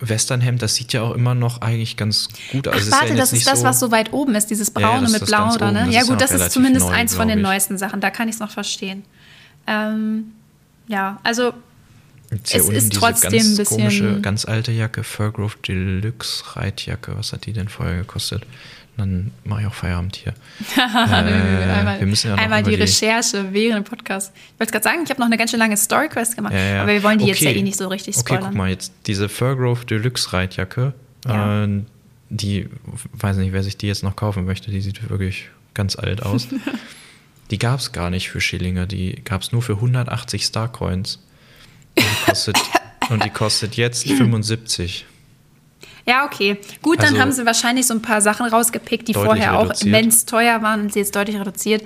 [0.00, 2.82] Westernhemd, das sieht ja auch immer noch eigentlich ganz gut aus.
[2.82, 4.80] Ist warte, ja jetzt das ist das, so, was so weit oben ist, dieses Ja,
[4.80, 5.88] ja, Braune das mit ist Blau, oder ne?
[5.90, 7.42] Ja ist gut, das ist zumindest neu, eins von den ich.
[7.44, 8.00] neuesten Sachen.
[8.00, 9.04] Da kann ich es noch verstehen.
[9.66, 10.32] Ähm,
[10.86, 11.52] ja, also
[12.44, 17.16] Es ist trotzdem ganz ein bisschen- komische, ganz alte Jacke, Furgrove Deluxe Reitjacke.
[17.16, 18.44] Was hat die denn vorher gekostet?
[18.98, 20.34] Dann mache ich auch Feierabend hier.
[20.76, 24.32] Äh, einmal wir müssen ja noch einmal die die- Recherche während dem Podcast.
[24.54, 26.82] Ich wollte gerade sagen, ich habe noch eine ganz schön lange Story-Quest gemacht, Ja, ja.
[26.82, 27.60] aber wir wollen die jetzt ja Okay.
[27.60, 28.44] eh nicht so richtig Okay, spoilern.
[28.50, 30.92] guck mal, jetzt diese Furgrove Deluxe Reitjacke,
[31.26, 31.64] Ja.
[31.64, 31.82] äh,
[32.30, 32.68] die,
[33.14, 36.48] weiß nicht, wer sich die jetzt noch kaufen möchte, die sieht wirklich ganz alt aus.
[37.50, 41.20] die gab es gar nicht für Schillinge, die gab es nur für 180 Starcoins.
[41.96, 42.58] Und die kostet,
[43.10, 45.06] und die kostet jetzt 75.
[46.08, 46.56] Ja, okay.
[46.82, 49.86] Gut, dann Also- haben sie wahrscheinlich so ein paar Sachen rausgepickt, die vorher auch reduziert.
[49.94, 51.82] immens teuer waren und sie jetzt deutlich reduziert.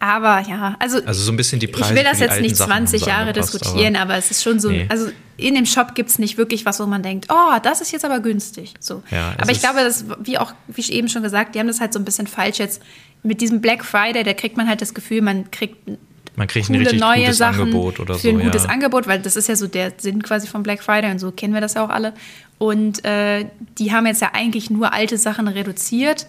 [0.00, 2.56] Aber ja, also, Also so ein bisschen die Preise ich will das für jetzt nicht
[2.56, 4.86] Sachen haben 20 sie Jahre angepasst, diskutieren, aber, es ist schon so, Nee.
[4.88, 7.90] also in dem Shop gibt es nicht wirklich was, wo man denkt, oh, das ist
[7.90, 8.74] jetzt aber günstig.
[8.78, 9.02] So.
[9.10, 11.80] Ja, aber ich glaube, das, wie auch, wie ich eben schon gesagt, die haben das
[11.80, 12.80] halt so ein bisschen falsch jetzt.
[13.24, 15.76] Mit diesem Black Friday, da kriegt man halt das Gefühl, man kriegt
[16.36, 18.28] Man kriegt ein coole richtig neue gutes Sachen Angebot oder für so.
[18.28, 18.68] ein gutes ja.
[18.70, 21.54] Angebot, weil das ist ja so der Sinn quasi von Black Friday und so kennen
[21.54, 22.14] wir das ja auch alle.
[22.58, 23.46] Und äh,
[23.78, 26.26] die haben jetzt ja eigentlich nur alte Sachen reduziert,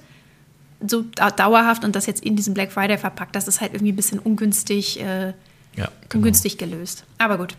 [0.86, 3.36] so da- dauerhaft und das jetzt in diesen Black Friday verpackt.
[3.36, 5.34] Das ist halt irgendwie ein bisschen ungünstig, äh, ja,
[5.76, 5.90] genau.
[6.16, 7.04] ungünstig gelöst.
[7.18, 7.56] Aber gut.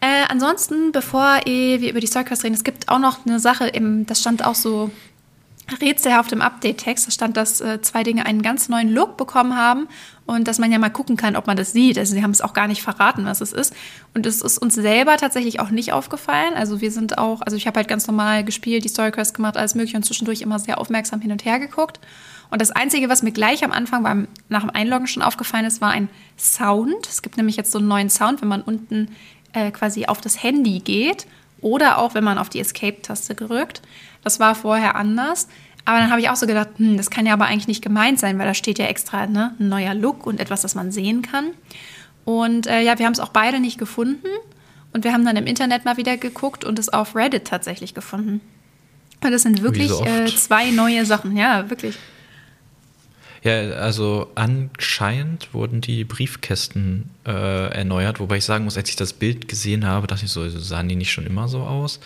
[0.00, 3.66] Äh, ansonsten, bevor eh wir über die Storyquest reden, es gibt auch noch eine Sache,
[3.66, 4.90] im, das stand auch so
[5.80, 9.88] rätselhaft im Update-Text, da stand, dass äh, zwei Dinge einen ganz neuen Look bekommen haben
[10.26, 11.98] und dass man ja mal gucken kann, ob man das sieht.
[11.98, 13.74] Also sie haben es auch gar nicht verraten, was es ist.
[14.14, 16.54] Und es ist uns selber tatsächlich auch nicht aufgefallen.
[16.54, 19.74] Also wir sind auch, also ich habe halt ganz normal gespielt, die Storyquest gemacht, alles
[19.74, 22.00] mögliche und zwischendurch immer sehr aufmerksam hin und her geguckt.
[22.50, 25.80] Und das Einzige, was mir gleich am Anfang beim, nach dem Einloggen schon aufgefallen ist,
[25.80, 27.06] war ein Sound.
[27.08, 29.08] Es gibt nämlich jetzt so einen neuen Sound, wenn man unten
[29.52, 31.26] äh, quasi auf das Handy geht
[31.60, 33.82] oder auch wenn man auf die Escape-Taste drückt.
[34.24, 35.48] Das war vorher anders.
[35.84, 38.18] Aber dann habe ich auch so gedacht, hm, das kann ja aber eigentlich nicht gemeint
[38.18, 41.22] sein, weil da steht ja extra ne, ein neuer Look und etwas, das man sehen
[41.22, 41.52] kann.
[42.24, 44.28] Und äh, ja, wir haben es auch beide nicht gefunden.
[44.92, 48.40] Und wir haben dann im Internet mal wieder geguckt und es auf Reddit tatsächlich gefunden.
[49.22, 51.36] Und das sind wirklich so äh, zwei neue Sachen.
[51.36, 51.96] Ja, wirklich.
[53.42, 59.12] Ja, also anscheinend wurden die Briefkästen äh, erneuert, wobei ich sagen muss, als ich das
[59.12, 62.00] Bild gesehen habe, dachte ich so, sahen die nicht schon immer so aus?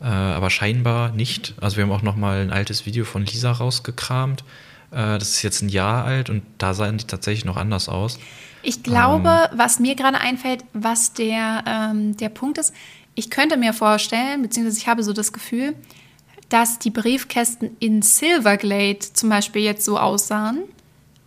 [0.00, 1.54] Äh, aber scheinbar nicht.
[1.60, 4.42] Also wir haben auch noch mal ein altes Video von Lisa rausgekramt.
[4.90, 8.18] Äh, das ist jetzt ein Jahr alt und da sahen die tatsächlich noch anders aus.
[8.62, 9.58] Ich glaube, Ähm.
[9.58, 12.74] was mir gerade einfällt, was der, ähm, der Punkt ist,
[13.14, 15.74] ich könnte mir vorstellen, beziehungsweise ich habe so das Gefühl,
[16.48, 20.62] dass die Briefkästen in Silverglade zum Beispiel jetzt so aussahen,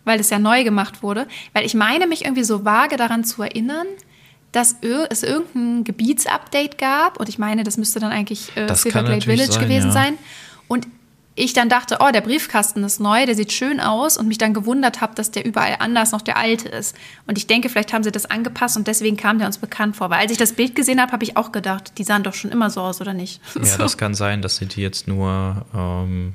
[0.03, 1.27] weil es ja neu gemacht wurde.
[1.53, 3.88] Weil ich meine mich irgendwie so vage daran zu erinnern,
[4.54, 4.76] dass
[5.10, 9.63] es irgendein Gebietsupdate gab und ich meine, das müsste dann eigentlich äh, Silverglade Village sein,
[9.63, 9.94] gewesen ja.
[9.94, 10.18] sein.
[10.68, 10.88] Und
[11.36, 14.54] ich dann dachte, oh, der Briefkasten ist neu, der sieht schön aus und mich dann
[14.54, 16.96] gewundert habe, dass der überall anders noch der alte ist.
[17.26, 20.12] Und ich denke, vielleicht haben sie das angepasst und deswegen kam der uns bekannt vor.
[20.12, 22.52] Weil als ich das Bild gesehen habe, habe ich auch gedacht, die sahen doch schon
[22.52, 23.42] immer so aus, oder nicht?
[23.56, 23.78] Ja, so.
[23.80, 26.34] das kann sein, dass sie die jetzt nur, ähm,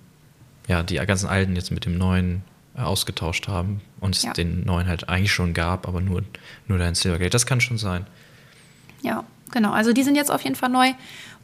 [0.67, 2.43] ja, die ganzen alten jetzt mit dem neuen
[2.79, 4.33] ausgetauscht haben und es Ja.
[4.33, 6.23] den neuen halt eigentlich schon gab, aber nur,
[6.67, 7.31] nur da in Silvergate.
[7.31, 8.07] Das kann schon sein.
[9.03, 9.73] Ja, genau.
[9.73, 10.93] Also die sind jetzt auf jeden Fall neu.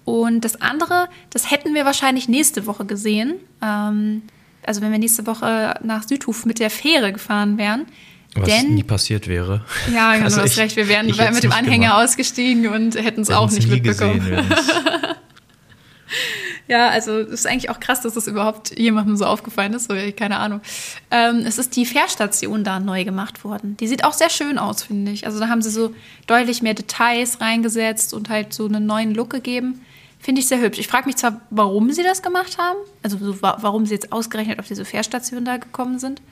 [0.04, 3.34] Und das andere, das hätten wir wahrscheinlich nächste Woche gesehen.
[3.62, 4.22] Ähm,
[4.62, 7.86] also wenn wir nächste Woche nach Südhof mit der Fähre gefahren wären.
[8.36, 9.64] Was Denn, nie passiert wäre.
[9.94, 12.04] ja, genau, Also du hast ich- recht, wir wären mit dem Anhänger gemacht.
[12.04, 14.18] ausgestiegen und hätten es auch nicht mitbekommen.
[14.18, 14.44] gesehen,
[16.66, 19.90] Ja, also es ist eigentlich auch krass, dass das überhaupt jemandem so aufgefallen ist.
[19.90, 20.60] So, keine Ahnung.
[21.10, 23.76] Ähm, es ist die Fährstation da neu gemacht worden.
[23.78, 25.26] Die sieht auch sehr schön aus, finde ich.
[25.26, 25.94] Also da haben sie so
[26.26, 29.82] deutlich mehr Details reingesetzt und halt so einen neuen Look gegeben.
[30.20, 30.78] Finde ich sehr hübsch.
[30.78, 32.78] Ich frage mich zwar, warum sie das gemacht haben.
[33.02, 36.22] Also so, wa- warum sie jetzt ausgerechnet auf diese Fährstation da gekommen sind.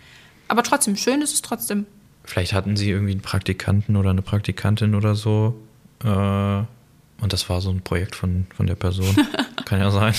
[0.49, 1.85] Aber trotzdem, schön ist es trotzdem.
[2.25, 5.61] Vielleicht hatten sie irgendwie einen Praktikanten oder eine Praktikantin oder so.
[6.05, 9.15] Äh, und das war so ein Projekt von, von der Person.
[9.73, 10.13] Kann ja sein.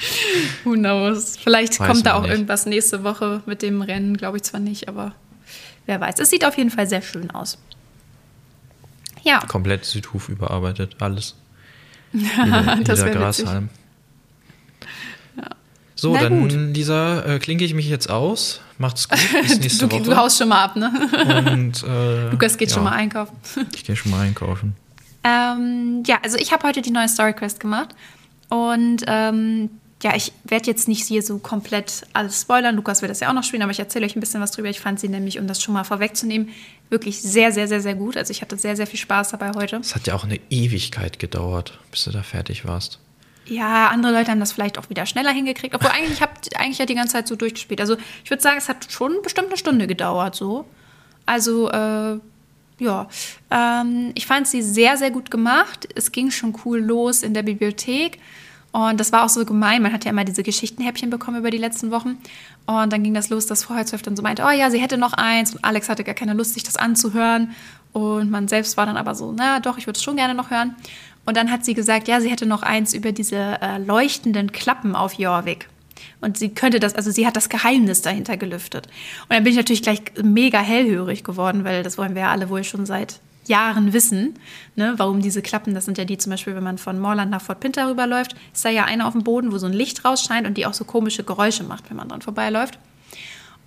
[0.64, 1.36] Who knows?
[1.36, 2.30] Vielleicht Weiß kommt da auch nicht.
[2.30, 5.12] irgendwas nächste Woche mit dem Rennen, glaube ich zwar nicht, aber
[5.84, 6.18] wer weiß.
[6.18, 7.58] Es sieht auf jeden Fall sehr schön aus.
[9.22, 11.34] Ja, Komplett Südhof überarbeitet, alles.
[12.14, 13.44] das wäre witzig.
[13.44, 13.68] Grashalm.
[15.94, 16.52] So, Na dann, gut.
[16.52, 18.62] Lisa, äh, klinke ich mich jetzt aus.
[18.78, 20.04] Macht's gut, bis nächste Du, Woche.
[20.04, 20.90] du haust schon mal ab, ne?
[21.52, 23.36] Und, äh, Lukas geht ja, schon mal einkaufen.
[23.74, 24.74] Ich gehe schon mal einkaufen.
[25.22, 27.90] Ähm, ja, also ich habe heute die neue Story Quest gemacht.
[28.48, 29.70] Und ähm,
[30.02, 32.76] ja, ich werde jetzt nicht hier so komplett alles spoilern.
[32.76, 34.68] Lukas wird das ja auch noch spielen, aber ich erzähle euch ein bisschen was drüber.
[34.68, 36.50] Ich fand sie nämlich, um das schon mal vorwegzunehmen,
[36.90, 38.16] wirklich sehr, sehr, sehr, sehr gut.
[38.16, 39.76] Also ich hatte sehr, sehr viel Spaß dabei heute.
[39.76, 43.00] Es hat ja auch eine Ewigkeit gedauert, bis du da fertig warst.
[43.46, 45.74] Ja, andere Leute haben das vielleicht auch wieder schneller hingekriegt.
[45.74, 47.80] Obwohl eigentlich, ich habe eigentlich ja die ganze Zeit so durchgespielt.
[47.80, 50.66] Also ich würde sagen, es hat schon bestimmt eine Stunde gedauert so.
[51.26, 52.18] Also äh,
[52.78, 53.08] ja,
[53.50, 55.88] ähm, ich fand sie sehr, sehr gut gemacht.
[55.94, 58.18] Es ging schon cool los in der Bibliothek.
[58.72, 59.80] Und das war auch so gemein.
[59.80, 62.18] Man hat ja immer diese Geschichtenhäppchen bekommen über die letzten Wochen.
[62.66, 64.98] Und dann ging das los, dass Frau Holzhoff dann so meinte, oh ja, sie hätte
[64.98, 65.54] noch eins.
[65.54, 67.52] Und Alex hatte gar keine Lust, sich das anzuhören.
[67.94, 70.50] Und man selbst war dann aber so, na doch, ich würde es schon gerne noch
[70.50, 70.76] hören.
[71.24, 74.94] Und dann hat sie gesagt, ja, sie hätte noch eins über diese äh, leuchtenden Klappen
[74.94, 75.68] auf Jorvik.
[76.20, 78.86] Und sie könnte das, also sie hat das Geheimnis dahinter gelüftet.
[78.86, 82.48] Und dann bin ich natürlich gleich mega hellhörig geworden, weil das wollen wir ja alle
[82.48, 84.34] wohl schon seit Jahren wissen,
[84.74, 87.42] ne, warum diese Klappen, das sind ja die zum Beispiel, wenn man von Moorland nach
[87.42, 90.46] Fort Pinter rüberläuft, ist da ja eine auf dem Boden, wo so ein Licht rausscheint
[90.46, 92.78] und die auch so komische Geräusche macht, wenn man dran vorbeiläuft.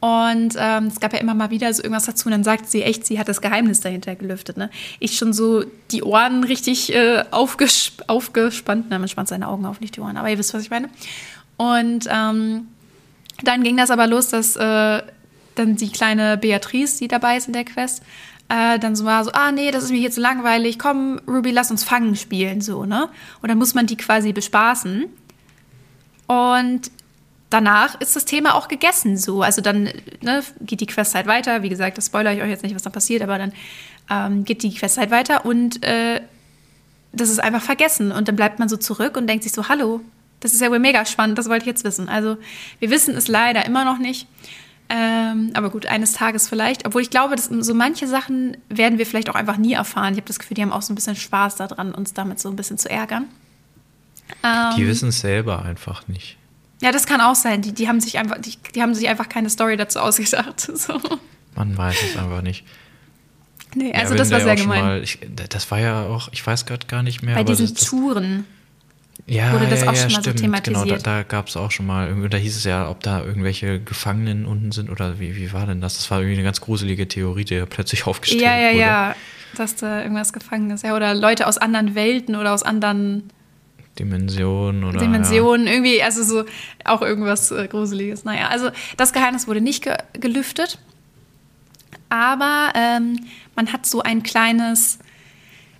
[0.02, 2.84] Und ähm, es gab ja immer mal wieder so irgendwas dazu und dann sagt sie
[2.84, 4.56] echt, sie hat das Geheimnis dahinter gelüftet.
[4.56, 4.70] Ne?
[5.00, 9.82] Ich schon so die Ohren richtig äh, aufgesp aufgespannt, na, man spannt seine Augen auf,
[9.82, 10.90] nicht die Ohren, aber ihr wisst, was ich meine.
[11.60, 12.70] Und ähm,
[13.44, 15.04] dann ging das aber los, dass äh,
[15.56, 18.02] dann die kleine Beatrice, die dabei ist in der Quest,
[18.48, 21.52] äh, dann so war so, ah nee, das ist mir hier zu langweilig, komm, Ruby,
[21.52, 23.10] lass uns Fangen spielen, so, ne?
[23.42, 25.08] Und dann muss man die quasi bespaßen.
[26.28, 26.92] Und
[27.50, 29.42] danach ist das Thema auch gegessen, so.
[29.42, 29.90] Also dann
[30.22, 31.62] ne, geht die Quest halt weiter.
[31.62, 33.52] Wie gesagt, das spoilere ich euch jetzt nicht, was da passiert, aber dann
[34.10, 36.22] ähm, geht die Quest halt weiter und äh,
[37.12, 38.14] das ist einfach vergessen.
[38.14, 40.00] Und dann bleibt man so zurück und denkt sich so, hallo,
[40.40, 42.10] das ist ja wohl mega spannend, das wollte ich jetzt wissen.
[42.10, 42.38] Also
[42.80, 44.28] wir wissen es leider immer noch nicht.
[44.92, 46.88] Ähm, aber gut, eines Tages vielleicht.
[46.88, 50.14] Obwohl ich glaube, dass so manche Sachen werden wir vielleicht auch einfach nie erfahren.
[50.14, 52.50] Ich habe das Gefühl, die haben auch so ein bisschen Spaß daran, uns damit so
[52.50, 53.26] ein bisschen zu ärgern.
[54.44, 56.38] Ähm, die wissen es selber einfach nicht.
[56.82, 57.62] Ja, das kann auch sein.
[57.62, 60.72] Die, die, haben sich einfach, die, die haben sich einfach keine Story dazu ausgedacht.
[60.80, 61.00] So.
[61.56, 62.64] Man weiß es einfach nicht.
[63.76, 64.82] Nee, also ja, das war sehr gemein.
[64.82, 67.36] Mal, ich, das war ja auch, ich weiß gerade gar nicht mehr.
[67.36, 68.46] Bei diesen das, Touren.
[69.28, 70.86] Ja, wurde das ja, auch ja, schon mal stimmt, so thematisiert.
[70.86, 73.80] Genau, da, da gab es auch schon mal, da hieß es ja, ob da irgendwelche
[73.80, 75.98] Gefangenen unten sind oder wie, wie war denn das?
[75.98, 78.52] Das war irgendwie eine ganz gruselige Theorie, die ja plötzlich aufgestellt wurde.
[78.52, 79.16] Ja, ja, ja,
[79.56, 80.84] dass da irgendwas gefangen ist.
[80.84, 83.30] Ja, oder Leute aus anderen Welten oder aus anderen
[84.00, 85.00] Dimensionen oder.
[85.00, 85.74] Dimensionen, ja.
[85.74, 86.46] irgendwie, also so
[86.86, 88.24] auch irgendwas äh, Gruseliges.
[88.24, 90.80] Naja, also das Geheimnis wurde nicht ge gelüftet,
[92.10, 93.20] aber ähm,
[93.56, 95.00] man hat so ein kleines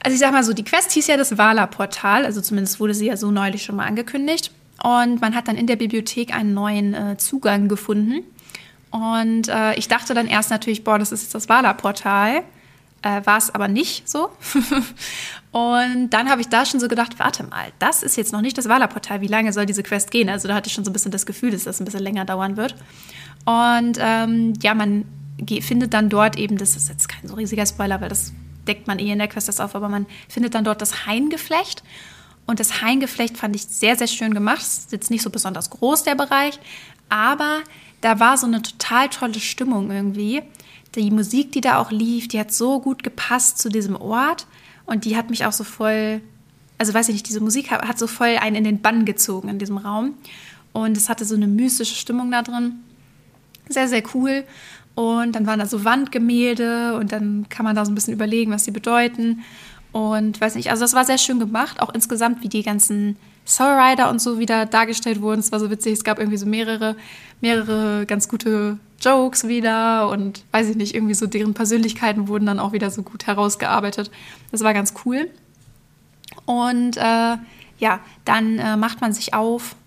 [0.04, 3.08] also ich sag mal so, die Quest hieß ja das Wala-Portal, also zumindest wurde sie
[3.08, 4.52] ja so neulich schon mal angekündigt.
[4.82, 8.24] Und man hat dann in der Bibliothek einen neuen äh, Zugang gefunden.
[8.92, 12.44] Und äh, ich dachte dann erst natürlich, boah, das ist jetzt das Wala-Portal.
[13.02, 14.30] Äh, War es aber nicht so.
[15.52, 18.58] und dann habe ich da schon so gedacht, warte mal, das ist jetzt noch nicht
[18.58, 19.20] das Wala-Portal.
[19.22, 20.30] Wie lange soll diese Quest gehen?
[20.30, 22.24] Also da hatte ich schon so ein bisschen das Gefühl, dass das ein bisschen länger
[22.24, 22.76] dauern wird.
[23.46, 25.06] Und ähm, ja, man
[25.62, 28.34] findet dann dort eben, das ist jetzt kein so riesiger Spoiler, weil das
[28.68, 31.84] deckt man eh in der Quest das auf, aber man findet dann dort das Haingeflecht.
[32.46, 34.62] Und das Haingeflecht fand ich sehr, sehr schön gemacht.
[34.62, 36.60] Es ist jetzt nicht so besonders groß, der Bereich,
[37.10, 37.60] aber
[38.02, 40.42] da war so eine total tolle Stimmung irgendwie.
[40.96, 44.48] Die Musik, die da auch lief, die hat so gut gepasst zu diesem Ort
[44.86, 46.22] und die hat mich auch so voll,
[46.80, 49.60] also weiß ich nicht, diese Musik hat so voll einen in den Bann gezogen in
[49.60, 50.16] diesem Raum.
[50.74, 52.80] Und es hatte so eine mystische Stimmung da drin.
[53.68, 54.46] Sehr, sehr cool.
[55.00, 58.52] Und dann waren da so Wandgemälde und dann kann man da so ein bisschen überlegen,
[58.52, 59.46] was sie bedeuten.
[59.94, 63.80] Und weiß nicht, also das war sehr schön gemacht, auch insgesamt, wie die ganzen Soul
[63.80, 65.40] Rider und so wieder dargestellt wurden.
[65.40, 66.98] Es war so witzig, es gab irgendwie so mehrere,
[67.40, 72.60] mehrere ganz gute Jokes wieder und weiß ich nicht, irgendwie so deren Persönlichkeiten wurden dann
[72.60, 74.12] auch wieder so gut herausgearbeitet.
[74.52, 75.30] Das war ganz cool.
[76.46, 77.38] Und äh,
[77.78, 79.78] ja, dann äh, macht man sich auf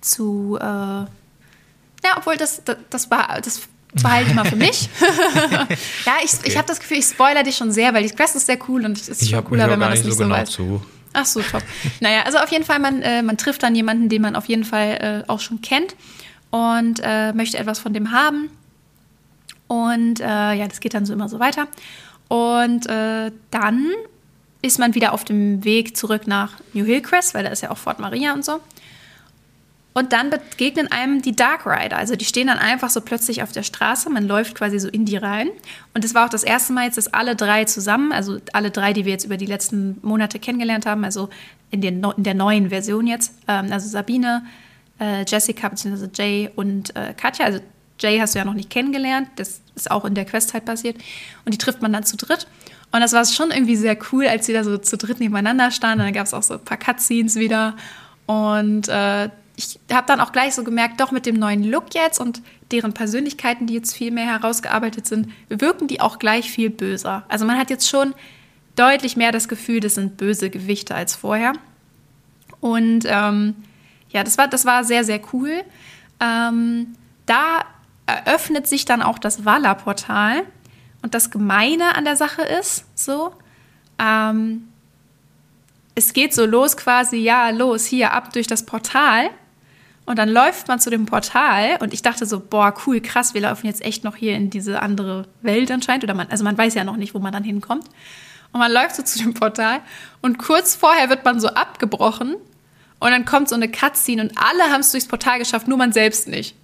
[0.00, 1.08] zu, äh, ja,
[2.16, 4.88] obwohl das, das, das war, das behalte ich mal für mich.
[5.00, 6.42] ja, ich, okay.
[6.44, 8.84] ich habe das Gefühl, ich spoilere dich schon sehr, weil die Quest ist sehr cool
[8.84, 10.50] und es ist schon cooler, wenn man das nicht so, genau weiß.
[10.50, 10.82] Zu.
[11.12, 11.62] Ach so, top.
[12.00, 14.64] naja, also auf jeden Fall, man, äh, man trifft dann jemanden, den man auf jeden
[14.64, 15.94] Fall äh, auch schon kennt
[16.50, 18.50] und äh, möchte etwas von dem haben.
[19.68, 21.66] Und äh, ja, das geht dann so immer so weiter.
[22.28, 23.90] Und äh, dann
[24.62, 27.78] ist man wieder auf dem Weg zurück nach New Hillcrest, weil da ist ja auch
[27.78, 28.60] Fort Maria und so.
[29.94, 31.98] Und dann begegnen einem die Dark Rider.
[31.98, 34.08] Also die stehen dann einfach so plötzlich auf der Straße.
[34.08, 35.50] Man läuft quasi so in die rein.
[35.92, 38.94] Und es war auch das erste Mal jetzt, dass alle drei zusammen, also alle drei,
[38.94, 41.28] die wir jetzt über die letzten Monate kennengelernt haben, also
[41.70, 44.44] in, den, in der neuen Version jetzt, ähm, also Sabine,
[44.98, 46.08] äh, Jessica bzw.
[46.14, 47.44] Jay und äh, Katja.
[47.44, 47.60] Also
[48.00, 49.28] Jay hast du ja noch nicht kennengelernt.
[49.36, 50.96] Das ist auch in der Quest halt passiert.
[51.44, 52.46] Und die trifft man dann zu dritt.
[52.92, 56.00] Und das war schon irgendwie sehr cool, als sie da so zu dritt nebeneinander standen.
[56.00, 57.76] Und dann gab es auch so ein paar Cutscenes wieder.
[58.26, 62.20] Und äh, ich habe dann auch gleich so gemerkt, doch mit dem neuen Look jetzt
[62.20, 67.24] und deren Persönlichkeiten, die jetzt viel mehr herausgearbeitet sind, wirken die auch gleich viel böser.
[67.28, 68.14] Also man hat jetzt schon
[68.76, 71.52] deutlich mehr das Gefühl, das sind böse Gewichte als vorher.
[72.60, 73.56] Und ähm,
[74.10, 75.62] ja, das war, das war sehr, sehr cool.
[76.20, 76.94] Ähm,
[77.26, 77.64] da
[78.06, 80.44] eröffnet sich dann auch das Walla-Portal.
[81.02, 83.34] Und das Gemeine an der Sache ist so,
[83.98, 84.68] ähm,
[85.94, 89.30] es geht so los quasi, ja, los, hier ab durch das Portal.
[90.04, 93.40] Und dann läuft man zu dem Portal und ich dachte so, boah, cool, krass, wir
[93.42, 96.04] laufen jetzt echt noch hier in diese andere Welt anscheinend.
[96.04, 97.84] Oder man, also man weiß ja noch nicht, wo man dann hinkommt.
[98.52, 99.80] Und man läuft so zu dem Portal
[100.20, 102.36] und kurz vorher wird man so abgebrochen
[102.98, 105.92] und dann kommt so eine Cutscene und alle haben es durchs Portal geschafft, nur man
[105.92, 106.54] selbst nicht.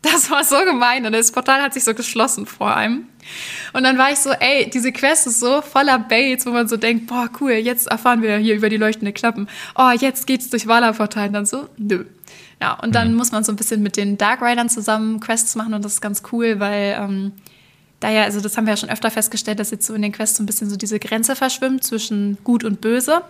[0.00, 3.08] Das war so gemein und das Portal hat sich so geschlossen vor einem.
[3.72, 6.76] Und dann war ich so, ey, diese Quest ist so voller Baits, wo man so
[6.76, 9.48] denkt, boah, cool, jetzt erfahren wir hier über die leuchtenden Klappen.
[9.76, 11.26] Oh, jetzt geht's durch Wala-Portal.
[11.26, 12.04] Und dann so, nö.
[12.60, 13.16] Ja, und dann mhm.
[13.16, 16.00] muss man so ein bisschen mit den Dark Riders zusammen Quests machen und das ist
[16.00, 17.32] ganz cool, weil ähm,
[18.00, 20.12] da ja, also das haben wir ja schon öfter festgestellt, dass jetzt so in den
[20.12, 23.22] Quests so ein bisschen so diese Grenze verschwimmt zwischen gut und böse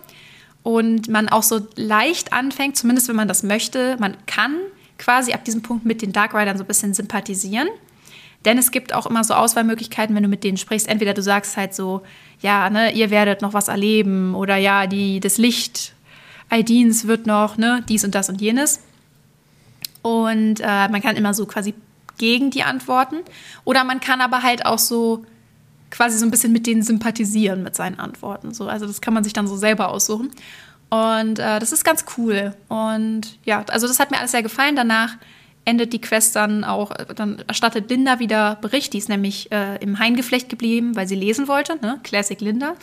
[0.63, 4.55] und man auch so leicht anfängt, zumindest wenn man das möchte, man kann
[4.97, 7.67] quasi ab diesem Punkt mit den Dark Riders so ein bisschen sympathisieren.
[8.45, 10.87] Denn es gibt auch immer so Auswahlmöglichkeiten, wenn du mit denen sprichst.
[10.87, 12.01] Entweder du sagst halt so,
[12.41, 15.93] ja, ne, ihr werdet noch was erleben oder ja, die, das Licht
[16.49, 18.81] Aidins wird noch, ne, dies und das und jenes.
[20.01, 21.73] Und äh, man kann immer so quasi
[22.17, 23.17] gegen die antworten.
[23.65, 25.25] Oder man kann aber halt auch so
[25.89, 28.53] quasi so ein bisschen mit denen sympathisieren mit seinen Antworten.
[28.53, 30.29] So, also das kann man sich dann so selber aussuchen.
[30.89, 32.55] Und äh, das ist ganz cool.
[32.67, 34.75] Und ja, also das hat mir alles sehr gefallen.
[34.75, 35.17] Danach
[35.65, 38.93] endet die Quest dann auch, dann erstattet Linda wieder Bericht.
[38.93, 41.77] Die ist nämlich äh, im Haingeflecht geblieben, weil sie lesen wollte.
[41.81, 41.99] Ne?
[42.03, 42.75] Classic Linda.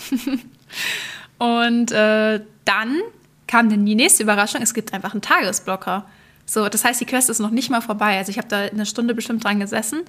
[1.38, 3.00] und äh, dann
[3.46, 4.62] kam dann die nächste Überraschung.
[4.62, 6.06] Es gibt einfach einen Tagesblocker.
[6.46, 8.16] So, das heißt, die Quest ist noch nicht mal vorbei.
[8.16, 10.00] Also ich habe da eine Stunde bestimmt dran gesessen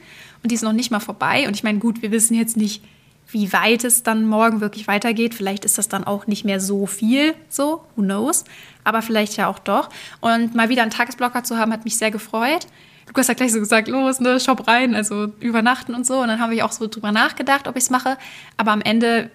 [0.44, 1.48] und die ist noch nicht mal vorbei.
[1.48, 2.84] Und ich meine, gut, wir wissen jetzt nicht,
[3.30, 5.34] wie weit es dann morgen wirklich weitergeht.
[5.34, 8.46] Vielleicht ist das dann auch nicht mehr so viel, so, who knows.
[8.84, 9.90] Aber vielleicht ja auch doch.
[10.22, 12.68] Und mal wieder einen Tagesblocker zu haben, hat mich sehr gefreut.
[13.08, 16.20] Lukas hat gleich so gesagt, los, ne, shop rein, also übernachten und so.
[16.20, 18.18] Und dann habe ich auch so drüber nachgedacht, ob ich es mache.
[18.58, 19.30] Aber am Ende,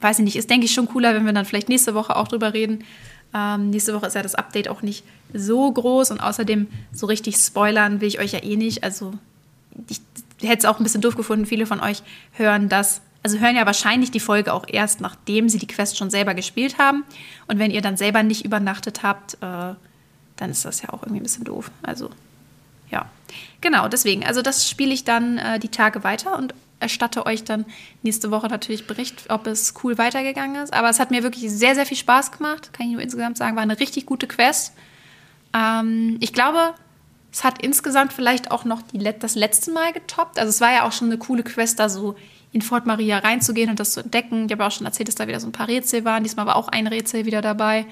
[0.00, 2.28] weiß ich nicht, ist, denke ich, schon cooler, wenn wir dann vielleicht nächste Woche auch
[2.28, 2.84] drüber reden.
[3.34, 7.36] Ähm, nächste Woche ist ja das Update auch nicht so groß und außerdem so richtig
[7.36, 8.82] spoilern will ich euch ja eh nicht.
[8.82, 9.12] Also
[9.88, 10.00] ich
[10.40, 11.46] hätte es auch ein bisschen doof gefunden.
[11.46, 15.58] Viele von euch hören das, also hören ja wahrscheinlich die Folge auch erst, nachdem sie
[15.58, 17.04] die Quest schon selber gespielt haben.
[17.46, 19.74] Und wenn ihr dann selber nicht übernachtet habt, äh,
[20.36, 21.70] dann ist das ja auch irgendwie ein bisschen doof.
[21.82, 22.10] Also
[22.90, 23.08] ja,
[23.60, 24.24] genau, deswegen.
[24.24, 27.64] Also das spiele ich dann äh, die Tage weiter und erstatte euch dann
[28.02, 30.72] nächste Woche natürlich Bericht, ob es cool weitergegangen ist.
[30.72, 32.72] Aber es hat mir wirklich sehr, sehr viel Spaß gemacht.
[32.72, 34.74] Kann ich nur insgesamt sagen, war eine richtig gute Quest.
[35.54, 36.74] Ähm, ich glaube,
[37.32, 40.38] es hat insgesamt vielleicht auch noch die, das letzte Mal getoppt.
[40.38, 42.16] Also es war ja auch schon eine coole Quest, da so
[42.52, 44.46] in Fort Maria reinzugehen und das zu entdecken.
[44.46, 46.24] Ich habe auch schon erzählt, dass da wieder so ein paar Rätsel waren.
[46.24, 47.86] Diesmal war auch ein Rätsel wieder dabei.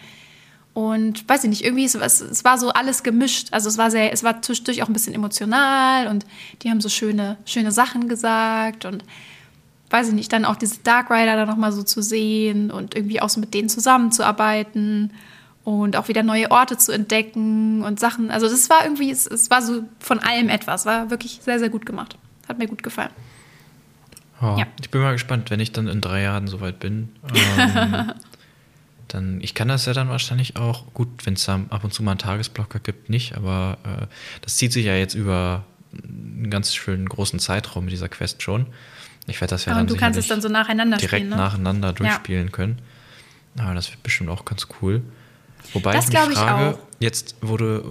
[0.75, 3.49] Und weiß ich nicht, irgendwie, es, es war so alles gemischt.
[3.51, 6.25] Also es war sehr, es war zwischendurch auch ein bisschen emotional und
[6.63, 9.03] die haben so schöne, schöne Sachen gesagt und
[9.91, 13.21] weiß ich nicht, dann auch diese Dark Rider da nochmal so zu sehen und irgendwie
[13.21, 15.13] auch so mit denen zusammenzuarbeiten
[15.65, 18.31] und auch wieder neue Orte zu entdecken und Sachen.
[18.31, 21.71] Also das war irgendwie, es, es war so von allem etwas, war wirklich sehr, sehr
[21.71, 22.17] gut gemacht.
[22.49, 23.11] Hat mir gut gefallen.
[24.41, 24.67] Oh, ja.
[24.81, 27.11] Ich bin mal gespannt, wenn ich dann in drei Jahren soweit bin.
[27.75, 28.13] Ähm,
[29.09, 32.13] dann, ich kann das ja dann wahrscheinlich auch, gut, wenn es ab und zu mal
[32.13, 34.07] einen Tagesblocker gibt, nicht, aber äh,
[34.43, 38.67] das zieht sich ja jetzt über einen ganz schönen großen Zeitraum mit dieser Quest schon.
[39.27, 41.37] Ich werde das ja oh, dann du kannst es dann so nacheinander direkt spielen, ne?
[41.37, 42.53] nacheinander durchspielen ja.
[42.53, 42.79] können.
[43.59, 45.03] Aber das wird bestimmt auch ganz cool.
[45.73, 47.85] Wobei das ich mich frage, ich jetzt wurde,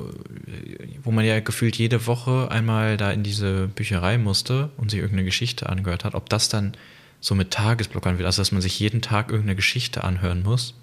[1.03, 5.25] wo man ja gefühlt jede Woche einmal da in diese Bücherei musste und sich irgendeine
[5.25, 6.73] Geschichte angehört hat, ob das dann
[7.19, 10.75] so mit Tagesblockern wird, also dass man sich jeden Tag irgendeine Geschichte anhören muss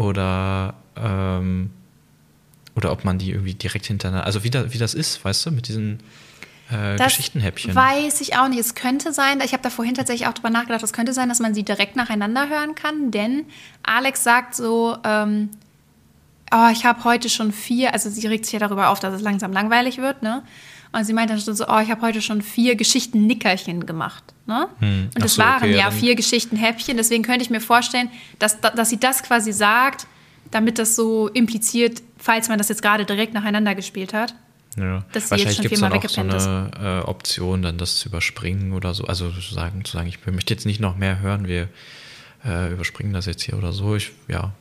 [0.00, 1.70] oder ähm,
[2.74, 5.50] oder ob man die irgendwie direkt hintereinander, also wie, da, wie das ist, weißt du,
[5.50, 5.98] mit diesen
[6.70, 7.74] äh, das Geschichtenhäppchen.
[7.74, 8.60] Weiß ich auch nicht.
[8.60, 11.40] Es könnte sein, ich habe da vorhin tatsächlich auch drüber nachgedacht, es könnte sein, dass
[11.40, 13.44] man sie direkt nacheinander hören kann, denn
[13.82, 15.50] Alex sagt so, ähm,
[16.52, 19.22] oh, ich habe heute schon vier, also sie regt sich ja darüber auf, dass es
[19.22, 20.42] langsam langweilig wird, ne?
[20.92, 24.24] Und sie meint dann schon so, oh, ich habe heute schon vier Geschichten-Nickerchen gemacht.
[24.46, 24.68] Ne?
[24.80, 25.10] Hm.
[25.14, 26.96] Und das so, waren okay, ja vier Geschichten-Häppchen.
[26.96, 28.10] Deswegen könnte ich mir vorstellen,
[28.40, 30.08] dass, dass sie das quasi sagt,
[30.50, 34.34] damit das so impliziert, falls man das jetzt gerade direkt nacheinander gespielt hat.
[34.76, 35.04] Ja.
[35.12, 38.72] Dass sie Wahrscheinlich gibt es dann auch so eine äh, Option, dann das zu überspringen
[38.72, 39.04] oder so.
[39.04, 41.68] Also zu sagen, zu sagen, ich möchte jetzt nicht noch mehr hören, wir
[42.44, 43.94] äh, überspringen das jetzt hier oder so.
[43.94, 44.52] Ich, ja,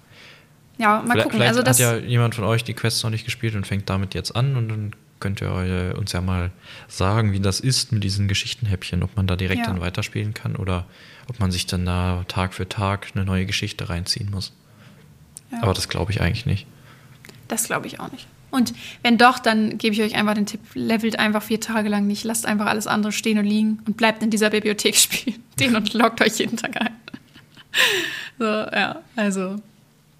[0.79, 1.39] ja, mal vielleicht, gucken.
[1.39, 4.13] Vielleicht also hat ja jemand von euch die Quests noch nicht gespielt und fängt damit
[4.15, 6.51] jetzt an und dann könnt ihr uns ja mal
[6.87, 9.67] sagen, wie das ist mit diesen Geschichtenhäppchen, ob man da direkt ja.
[9.67, 10.85] dann weiterspielen kann oder
[11.27, 14.53] ob man sich dann da Tag für Tag eine neue Geschichte reinziehen muss.
[15.51, 15.61] Ja.
[15.63, 16.65] Aber das glaube ich eigentlich nicht.
[17.49, 18.27] Das glaube ich auch nicht.
[18.51, 18.73] Und
[19.03, 22.23] wenn doch, dann gebe ich euch einfach den Tipp, levelt einfach vier Tage lang nicht,
[22.23, 25.43] lasst einfach alles andere stehen und liegen und bleibt in dieser Bibliothek spielen.
[25.59, 26.95] Den und loggt euch jeden Tag ein.
[28.39, 29.57] So, ja, also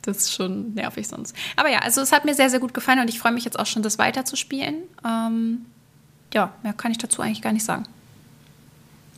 [0.02, 1.36] das ist schon nervig sonst.
[1.56, 3.60] Aber ja, also es hat mir sehr, sehr gut gefallen und ich freue mich jetzt
[3.60, 4.76] auch schon, das weiterzuspielen.
[5.06, 5.66] Ähm,
[6.34, 7.86] ja, mehr kann ich dazu eigentlich gar nicht sagen.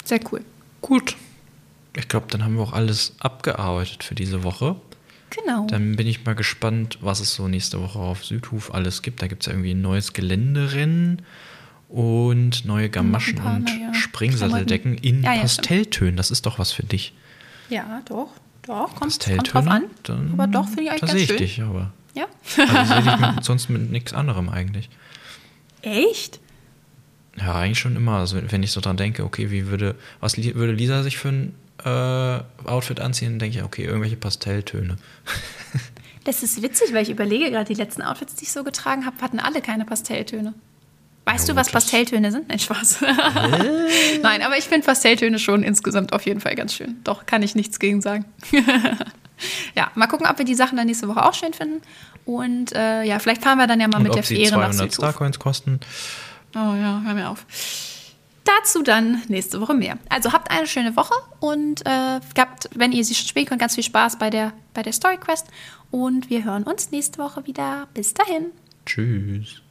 [0.03, 0.43] Sehr cool.
[0.82, 1.15] Gut.
[1.95, 4.75] Ich glaube, dann haben wir auch alles abgearbeitet für diese Woche.
[5.29, 5.65] Genau.
[5.67, 9.21] Dann bin ich mal gespannt, was es so nächste Woche auf Südhof alles gibt.
[9.21, 11.21] Da gibt es ja irgendwie ein neues Geländerennen
[11.88, 16.17] und neue Gamaschen paar und neue Springsatteldecken in Ja, ja, Passtelltönen.
[16.17, 17.13] Das ist doch was für dich.
[17.69, 18.29] Ja, doch.
[18.68, 19.86] Doch, kommt, kommt drauf an.
[20.03, 21.38] Dann, aber doch, finde ich eigentlich da ganz sehe ich schön.
[21.38, 21.91] dich, aber.
[22.14, 22.26] Ja.
[22.57, 24.89] Also sehe ich mit, sonst mit nichts anderem eigentlich.
[25.82, 26.39] Echt?
[27.38, 28.18] Ja, eigentlich schon immer.
[28.18, 31.30] Also wenn ich so dran denke, okay, wie würde, was li- würde Lisa sich für
[31.30, 34.97] ein äh, Outfit anziehen, denke ich, okay, irgendwelche Pastelltöne.
[36.24, 39.20] Das ist witzig, weil ich überlege gerade, die letzten Outfits, die ich so getragen habe,
[39.24, 40.53] hatten alle keine Pastelltöne.
[41.26, 42.49] Weißt Ja, du, was gut, das- Pastelltöne sind?
[42.49, 43.01] Nein, Spaß.
[44.24, 46.99] Nein, aber ich finde Pastelltöne schon insgesamt auf jeden Fall ganz schön.
[47.03, 48.26] Doch, kann ich nichts gegen sagen.
[49.76, 51.82] ja, mal gucken, ob wir die Sachen dann nächste Woche auch schön finden.
[52.26, 54.74] Und äh, ja, vielleicht fahren wir dann ja mal Und mit der Fähre nach 200
[54.91, 54.93] Südhof.
[54.95, 55.80] Starcoins kosten.
[56.55, 57.45] Oh ja, hör mir auf.
[58.43, 59.97] Dazu dann nächste Woche mehr.
[60.09, 63.76] Also habt eine schöne Woche und äh, gehabt, wenn ihr sie schon spielen könnt, ganz
[63.76, 65.47] viel Spaß bei der, bei der Story Quest.
[65.91, 67.88] Und wir hören uns nächste Woche wieder.
[67.93, 68.47] Bis dahin.
[68.86, 69.55] Tschüss.